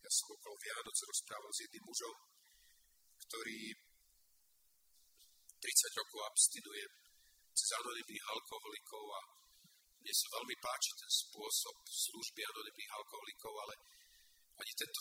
Ja 0.03 0.11
som 0.11 0.35
okolo 0.35 0.59
Vianoc 0.59 0.97
rozprával 1.07 1.53
s 1.55 1.63
jedným 1.63 1.85
mužom, 1.87 2.17
ktorý 3.23 3.61
30 5.63 6.01
rokov 6.03 6.21
abstinuje 6.27 6.85
cez 7.55 7.71
anonimných 7.79 8.27
alkoholikov 8.35 9.05
a 9.15 9.21
mne 10.03 10.15
sa 10.19 10.27
veľmi 10.35 10.57
páči 10.59 10.91
ten 10.99 11.11
spôsob 11.15 11.77
služby 11.87 12.41
anonimných 12.43 12.93
alkoholikov, 12.99 13.55
ale 13.55 13.75
ani 14.59 14.73
tento 14.75 15.01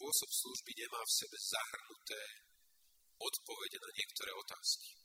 spôsob 0.00 0.32
služby 0.32 0.72
nemá 0.80 0.96
v 1.04 1.12
sebe 1.12 1.36
zahrnuté 1.36 2.22
odpovede 3.20 3.76
na 3.84 3.90
niektoré 3.92 4.32
otázky. 4.32 4.96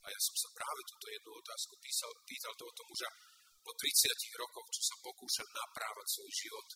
A 0.00 0.08
ja 0.08 0.20
som 0.24 0.32
sa 0.40 0.48
práve 0.56 0.80
túto 0.88 1.04
jednu 1.12 1.36
otázku 1.36 1.76
písal, 1.84 2.08
pýtal 2.24 2.56
tohoto 2.56 2.80
muža 2.88 3.12
po 3.60 3.76
30 3.76 4.08
rokoch, 4.40 4.64
čo 4.72 4.82
sa 4.88 4.96
pokúšam 5.04 5.44
naprávať 5.52 6.06
svoj 6.08 6.30
život. 6.32 6.68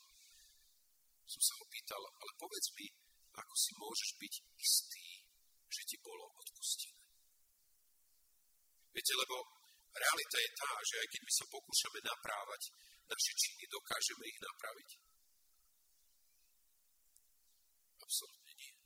Som 1.25 1.41
sa 1.41 1.57
ho 1.57 1.65
pýtal, 1.73 2.03
ale 2.05 2.33
povedz 2.37 2.69
mi, 2.77 2.93
ako 3.41 3.55
si 3.57 3.73
môžeš 3.81 4.11
byť 4.21 4.35
istý, 4.61 5.07
že 5.73 5.83
ti 5.89 5.97
bolo 6.05 6.29
odpustené. 6.45 7.09
Viete, 8.93 9.17
lebo 9.17 9.49
realita 9.97 10.37
je 10.37 10.51
tá, 10.61 10.73
že 10.85 11.01
aj 11.01 11.09
keď 11.09 11.21
my 11.25 11.33
sa 11.33 11.45
pokúšame 11.49 12.01
naprávať 12.05 12.63
naše 13.09 13.33
činy, 13.33 13.65
dokážeme 13.73 14.29
ich 14.29 14.41
napraviť. 14.45 15.12
Absolutne 18.13 18.53
nie. 18.61 18.77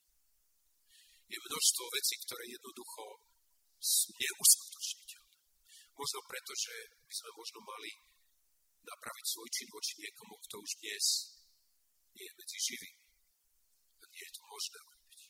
Je 1.34 1.38
množstvo 1.42 1.84
vecí, 1.98 2.14
ktoré 2.22 2.46
jednoducho 2.46 3.02
sú 3.82 4.14
neuskutočniteľné. 4.14 5.38
Možno 5.98 6.20
preto, 6.30 6.54
že 6.54 6.74
by 6.94 7.14
sme 7.18 7.30
možno 7.34 7.58
mali 7.66 7.90
napraviť 8.86 9.26
svoj 9.26 9.48
čin 9.50 9.68
voči 9.74 9.98
niekomu, 9.98 10.34
kto 10.46 10.54
už 10.62 10.70
dnes 10.78 11.04
nie 12.14 12.22
je 12.22 12.38
medzi 12.38 12.58
živými. 12.70 13.02
A 13.98 14.04
nie 14.14 14.22
je 14.30 14.34
to 14.38 14.42
možné 14.46 14.78
urobiť. 14.78 15.20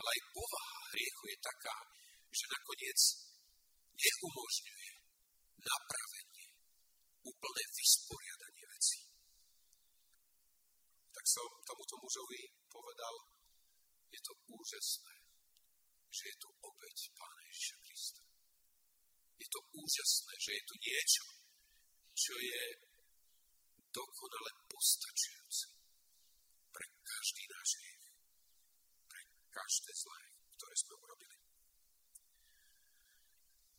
Ale 0.00 0.08
aj 0.08 0.20
povaha 0.32 0.78
hriechu 0.96 1.24
je 1.28 1.38
taká, 1.44 1.76
že 2.32 2.44
nakoniec 2.56 3.00
neumožňuje 4.00 4.90
napravenie, 5.60 6.48
úplné 7.20 7.64
vysporiadanie 7.68 8.39
som 11.30 11.46
tomuto 11.62 11.94
mužovi 12.02 12.42
povedal, 12.66 13.14
je 14.10 14.18
to 14.18 14.32
úžasné, 14.50 15.14
že 16.10 16.22
je 16.26 16.36
tu 16.42 16.48
obeď 16.58 16.96
Pána 17.14 17.42
Ježiša 17.46 17.76
Krista. 17.86 18.22
Je 19.38 19.46
to 19.46 19.60
úžasné, 19.70 20.32
že 20.42 20.50
je 20.58 20.62
tu 20.66 20.74
niečo, 20.82 21.24
čo 22.18 22.34
je 22.34 22.62
dokonale 23.94 24.50
postačujúce 24.66 25.66
pre 26.74 26.86
každý 27.06 27.42
náš 27.46 27.68
hriech, 27.78 28.06
pre 29.06 29.20
každé 29.54 29.90
zlé, 29.94 30.22
ktoré 30.58 30.74
sme 30.74 30.94
urobili. 30.98 31.38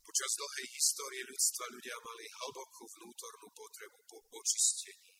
Počas 0.01 0.31
dlhej 0.39 0.67
histórie 0.75 1.23
ľudstva 1.23 1.65
ľudia 1.71 1.95
mali 2.03 2.25
hlbokú 2.31 2.83
vnútornú 2.95 3.47
potrebu 3.55 3.99
po 4.07 4.17
očistení 4.39 5.11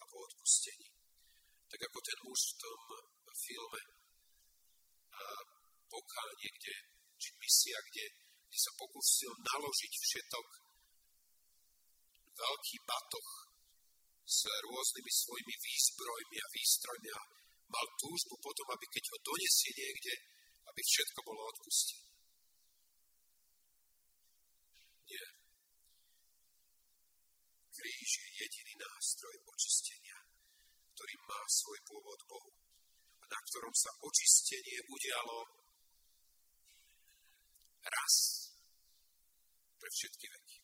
a 0.00 0.04
po 0.04 0.16
odpustení. 0.24 1.07
Tak 1.68 1.80
ako 1.84 1.98
ten 2.00 2.18
muž 2.24 2.40
v 2.48 2.58
tom 2.64 2.80
filme 3.36 3.82
a 5.14 5.22
pokánie, 5.88 6.48
kde, 6.58 6.74
či 7.20 7.30
misia, 7.38 7.78
kde, 7.92 8.06
kde 8.48 8.58
sa 8.58 8.72
pokúsil 8.80 9.32
naložiť 9.36 9.92
všetok 9.92 10.46
veľký 12.38 12.76
batoh 12.86 13.28
s 14.28 14.38
rôznymi 14.44 15.12
svojimi 15.12 15.54
výzbrojmi 15.56 16.36
a 16.38 16.52
výstrojmi 16.52 17.10
a 17.12 17.20
mal 17.68 17.86
túžbu 18.00 18.34
potom, 18.40 18.66
aby 18.72 18.86
keď 18.88 19.04
ho 19.12 19.18
donesie 19.24 19.72
niekde, 19.74 20.14
aby 20.68 20.80
všetko 20.80 21.20
bolo 21.24 21.42
odpustené. 21.52 22.08
Kríž 27.78 28.10
je 28.10 28.28
jediný 28.42 28.74
nástroj 28.74 29.34
očistenia, 29.46 29.97
ktorý 30.98 31.14
má 31.30 31.38
svoj 31.46 31.78
pôvod 31.86 32.20
Bohu 32.26 32.50
a 33.22 33.24
na 33.30 33.38
ktorom 33.46 33.70
sa 33.70 33.86
očistenie 34.02 34.82
udialo 34.82 35.46
raz 37.86 38.14
pre 39.78 39.86
všetky 39.94 40.26
veky. 40.26 40.58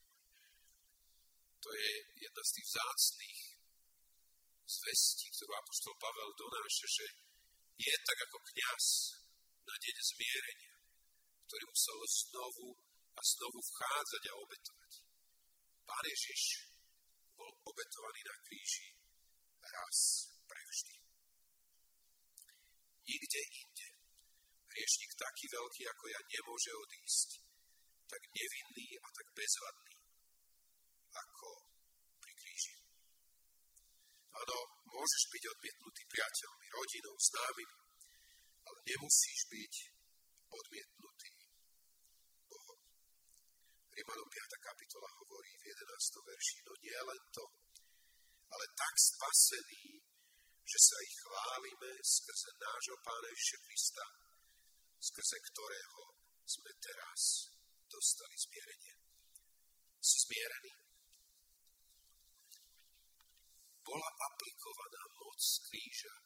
To 1.63 1.71
je 1.71 1.91
jedna 2.19 2.43
z 2.43 2.51
tých 2.51 2.67
vzácných 2.67 3.43
zvestí, 4.67 5.27
ktorú 5.39 5.55
Apoštol 5.55 5.95
Pavel 6.03 6.31
donáša, 6.35 6.87
že 6.91 7.07
je 7.79 7.95
tak 8.03 8.19
ako 8.27 8.39
kňaz 8.43 8.87
na 9.71 9.75
deň 9.79 9.97
zmierenia, 10.03 10.75
ktorý 11.47 11.63
musel 11.71 11.99
znovu 12.11 12.75
a 13.15 13.21
znovu 13.23 13.59
vchádzať 13.63 14.23
a 14.35 14.35
obetovať. 14.43 14.93
Pán 15.87 16.05
Ježiš 16.11 16.43
bol 17.39 17.55
obetovaný 17.71 18.19
na 18.27 18.35
kríži 18.43 18.94
raz 19.73 19.99
prevždy. 20.45 20.97
Nikde 23.05 23.41
inde 23.63 23.89
hriešnik 24.75 25.13
taký 25.15 25.45
veľký 25.55 25.83
ako 25.87 26.05
ja 26.11 26.21
nemôže 26.27 26.73
odísť, 26.75 27.29
tak 28.11 28.23
nevinný 28.35 28.99
a 28.99 29.07
tak 29.15 29.27
bezvadný 29.31 29.97
ako 31.15 31.49
pri 32.19 32.33
kríži. 32.35 32.75
Áno, 34.35 34.59
môžeš 34.91 35.23
byť 35.31 35.43
odmietnutý 35.47 36.03
priateľmi, 36.11 36.67
rodinou, 36.75 37.15
známymi, 37.15 37.79
ale 38.67 38.79
nemusíš 38.83 39.41
byť 39.47 39.75
odmietnutý 40.51 41.33
Bohom. 42.51 42.81
Rímanom 43.95 44.27
5. 44.27 44.67
kapitola 44.67 45.09
hovorí 45.23 45.53
v 45.55 45.63
11. 45.71 46.29
verši, 46.35 46.57
no 46.67 46.73
nie 46.83 46.99
len 46.99 47.23
to, 47.31 47.45
ale 48.55 48.67
tak 48.79 48.95
spasený, 48.95 49.99
že 50.63 50.79
sa 50.79 50.97
ich 51.03 51.15
chválime 51.27 51.91
skrze 51.99 52.51
nášho 52.55 52.97
Pána 53.03 53.29
Ježiša 53.35 53.59
Krista, 53.67 54.07
skrze 55.03 55.39
ktorého 55.43 56.03
sme 56.47 56.71
teraz 56.79 57.51
dostali 57.91 58.37
zmierenie. 58.39 58.95
Si 59.99 60.17
zmierený? 60.23 60.73
Bola 63.85 64.11
aplikovaná 64.17 65.03
moc 65.19 65.41
kríža 65.69 66.17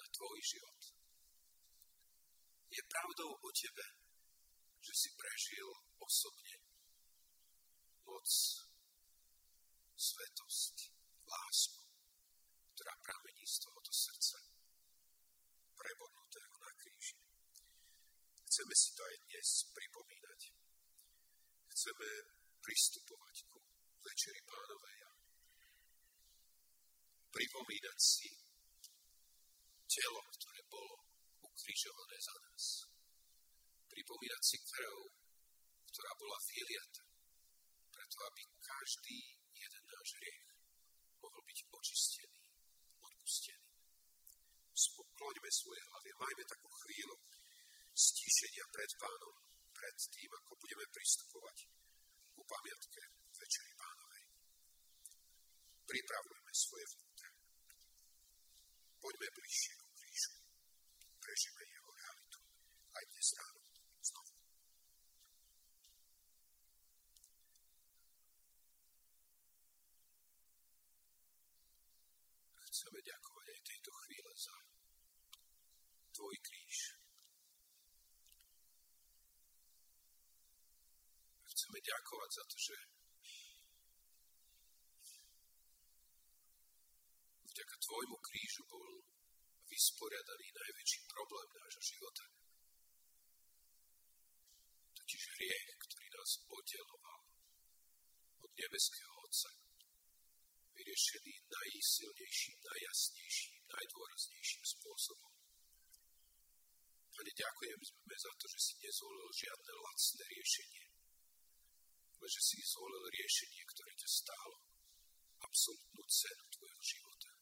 na 0.00 0.06
tvoj 0.08 0.38
život. 0.40 0.80
Je 2.70 2.82
pravdou 2.90 3.30
o 3.34 3.50
tebe, 3.54 3.86
že 4.80 4.94
si 4.96 5.08
prežil 5.14 5.68
osobne 6.00 6.56
moc, 8.08 8.26
svetosť, 10.00 10.99
lásku, 11.30 11.80
ktorá 12.74 12.94
pramení 13.06 13.46
z 13.46 13.56
tohoto 13.62 13.92
srdca, 13.94 14.38
prebodnutého 15.78 16.54
na 16.58 16.70
kríži. 16.74 17.16
Chceme 18.50 18.74
si 18.74 18.88
to 18.98 19.02
aj 19.06 19.16
dnes 19.30 19.48
pripomínať. 19.70 20.40
Chceme 21.70 22.08
pristupovať 22.60 23.36
ku 23.46 23.58
Večeri 24.02 24.42
Pánovej 24.42 24.98
a 25.06 25.12
pripomínať 27.30 27.98
si 28.02 28.30
telo, 29.86 30.22
ktoré 30.34 30.60
bolo 30.66 30.94
ukrižované 31.46 32.18
za 32.18 32.34
nás. 32.42 32.64
Pripomínať 33.86 34.42
si 34.42 34.56
krv, 34.66 34.98
ktorá 35.90 36.12
bola 36.18 36.38
vyliata, 36.42 37.04
preto 37.90 38.16
aby 38.28 38.42
každý 38.60 39.18
jeden 39.54 39.84
náš 39.88 40.08
hriech 40.18 40.49
mohol 41.20 41.42
byť 41.44 41.58
očistený, 41.70 42.40
odpustený. 43.04 43.68
Spokloňme 44.72 45.50
svoje 45.52 45.80
hlavy, 45.84 46.10
majme 46.16 46.44
takú 46.48 46.68
chvíľu 46.84 47.16
stíšenia 47.94 48.64
pred 48.72 48.90
pánom, 48.96 49.34
pred 49.76 49.96
tým, 50.08 50.30
ako 50.40 50.52
budeme 50.56 50.86
pristupovať 50.88 51.56
ku 52.32 52.42
pamiatke 52.48 53.02
Večeri 53.40 53.74
pánovej. 53.76 54.24
Pripravujeme 55.84 56.52
svoje 56.52 56.84
vnútra. 56.92 57.30
Poďme 59.00 59.28
bližšie 59.32 59.72
ku 59.80 59.88
krížu. 59.96 60.32
Prežime 61.20 61.62
jeho 61.68 61.90
realitu 61.96 62.40
aj 62.96 63.04
dnes 63.10 63.28
ráno 63.40 63.62
znovu. 64.04 64.34
Chceme 72.70 72.98
ďakovať 73.02 73.46
aj 73.50 73.60
tejto 73.66 73.90
chvíle 74.04 74.32
za 74.36 74.56
tvoj 76.12 76.36
kríž. 76.44 77.00
Ďakovať 81.80 82.30
za 82.36 82.44
to, 82.44 82.56
že 82.60 82.76
vďaka 87.50 87.76
tvojmu 87.80 88.16
krížu 88.20 88.62
bol 88.68 89.00
vysporiadaný 89.64 90.46
najväčší 90.60 91.00
problém 91.08 91.48
nášho 91.56 91.82
života. 91.82 92.24
Totiž 94.92 95.22
hriech, 95.40 95.68
ktorý 95.80 96.06
nás 96.12 96.30
oddeloval 96.52 97.20
od 98.44 98.50
nebeského 98.60 99.14
Otca, 99.24 99.50
vyriešený 100.76 101.34
najsilnejším, 101.48 102.56
najjasnejším, 102.60 103.56
najdôraznejším 103.72 104.64
spôsobom. 104.68 105.32
Pane, 107.16 107.32
ďakujeme 107.36 108.16
za 108.20 108.32
to, 108.36 108.44
že 108.52 108.58
si 108.68 108.74
nezvolil 108.84 109.28
žiadne 109.32 109.72
lacné 109.80 110.24
riešenie, 110.28 110.84
ale 112.20 112.28
že 112.28 112.42
si 112.44 112.60
zvolil 112.60 113.00
riešenie, 113.08 113.64
ktoré 113.64 113.96
ťa 113.96 114.10
stálo 114.12 114.60
absolútnu 115.40 116.04
cenu 116.04 116.44
tvojho 116.52 116.82
života. 116.84 117.32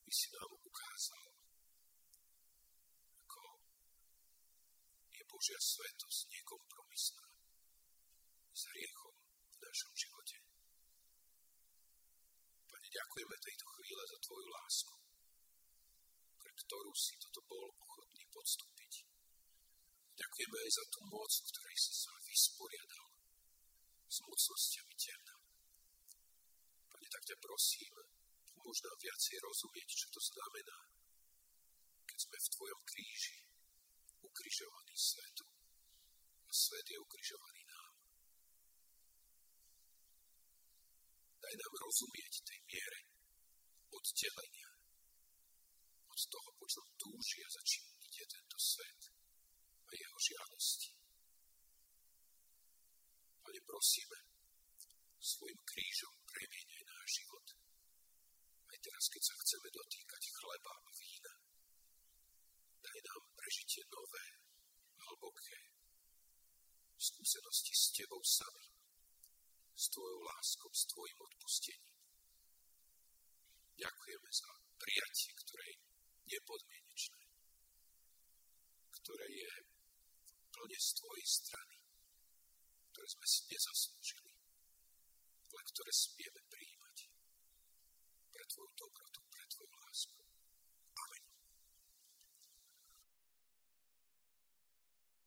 By 0.00 0.08
si 0.08 0.32
nám 0.32 0.56
ukázal, 0.56 1.26
ako 3.28 3.42
je 5.12 5.22
Božia 5.28 5.60
svetosť 5.60 6.20
nekompromisná 6.32 7.28
s 8.56 8.62
hriechom 8.72 9.14
v 9.52 9.56
našom 9.60 9.92
živote. 9.92 10.40
Pane, 12.72 12.88
ďakujeme 12.88 13.36
tejto 13.36 13.66
chvíle 13.68 14.02
za 14.08 14.18
Tvoju 14.24 14.48
lásku, 14.48 14.96
pre 16.40 16.52
ktorú 16.56 16.92
si 16.96 17.20
toto 17.20 17.44
bol 17.44 17.68
ochotný 17.84 18.24
podstúpiť. 18.32 19.12
Ďakujeme 20.14 20.56
aj 20.62 20.70
za 20.70 20.84
tú 20.94 21.00
moc, 21.10 21.30
ktorej 21.30 21.76
si 21.78 21.92
sa 21.94 22.13
vysporiadal 22.34 23.06
s 24.10 24.18
mocnosťami 24.26 24.94
temna. 24.98 25.36
Pane, 26.90 27.06
tak 27.06 27.22
ťa 27.30 27.36
prosím, 27.38 27.94
pomôž 28.50 28.78
nám 28.82 28.98
viacej 28.98 29.36
rozumieť, 29.38 29.88
čo 29.94 30.06
to 30.10 30.20
znamená, 30.34 30.78
keď 32.02 32.18
sme 32.18 32.38
v 32.42 32.52
Tvojom 32.58 32.80
kríži 32.90 33.38
ukrižovaní 34.18 34.94
svetu 34.98 35.46
a 36.42 36.50
svet 36.50 36.86
je 36.90 36.98
ukrižovaný 36.98 37.62
nám. 37.70 37.94
Daj 41.38 41.54
nám 41.54 41.74
rozumieť 41.86 42.34
tej 42.42 42.58
miere 42.66 43.00
oddelenia 43.94 44.70
od 46.10 46.20
toho, 46.30 46.50
po 46.58 46.66
čom 46.66 46.86
túži 46.98 47.46
za 47.46 47.62
čím 47.62 47.86
ide 48.02 48.24
tento 48.26 48.58
svet 48.58 49.00
a 49.86 49.90
jeho 49.94 50.18
žiadosti. 50.18 50.93
Pane, 53.54 53.70
prosíme, 53.70 54.18
svojim 55.22 55.60
krížom 55.62 56.14
premieňaj 56.26 56.82
náš 56.90 57.22
život. 57.22 57.46
Aj 58.66 58.78
teraz, 58.82 59.06
keď 59.06 59.22
sa 59.30 59.34
chceme 59.46 59.68
dotýkať 59.70 60.22
chleba 60.26 60.74
a 60.74 60.90
vína, 60.98 61.34
daj 62.82 62.98
nám 62.98 63.22
prežitie 63.38 63.86
nové, 63.94 64.26
hlboké 65.06 65.70
skúsenosti 66.98 67.78
s 67.78 67.94
Tebou 67.94 68.18
sami, 68.26 68.66
s 69.70 69.86
Tvojou 69.86 70.20
láskou, 70.34 70.74
s 70.74 70.90
Tvojim 70.90 71.18
odpustením. 71.22 71.94
Ďakujeme 73.78 74.30
za 74.34 74.50
prijatie, 74.82 75.30
ktoré 75.30 75.64
je 75.70 75.78
nepodmienečné, 76.26 77.22
ktoré 78.98 79.26
je 79.30 79.52
plne 80.50 80.78
z 80.82 80.90
Tvojej 80.98 81.28
strany, 81.30 81.73
ktoré 82.94 83.10
sme 83.10 83.26
si 83.26 83.42
nezaslúžili, 83.50 84.32
ale 85.50 85.62
ktoré 85.66 85.90
spieme 85.90 86.40
prijímať 86.46 86.96
pre 88.30 88.44
Tvoju 88.46 88.70
dobrotu. 88.78 89.13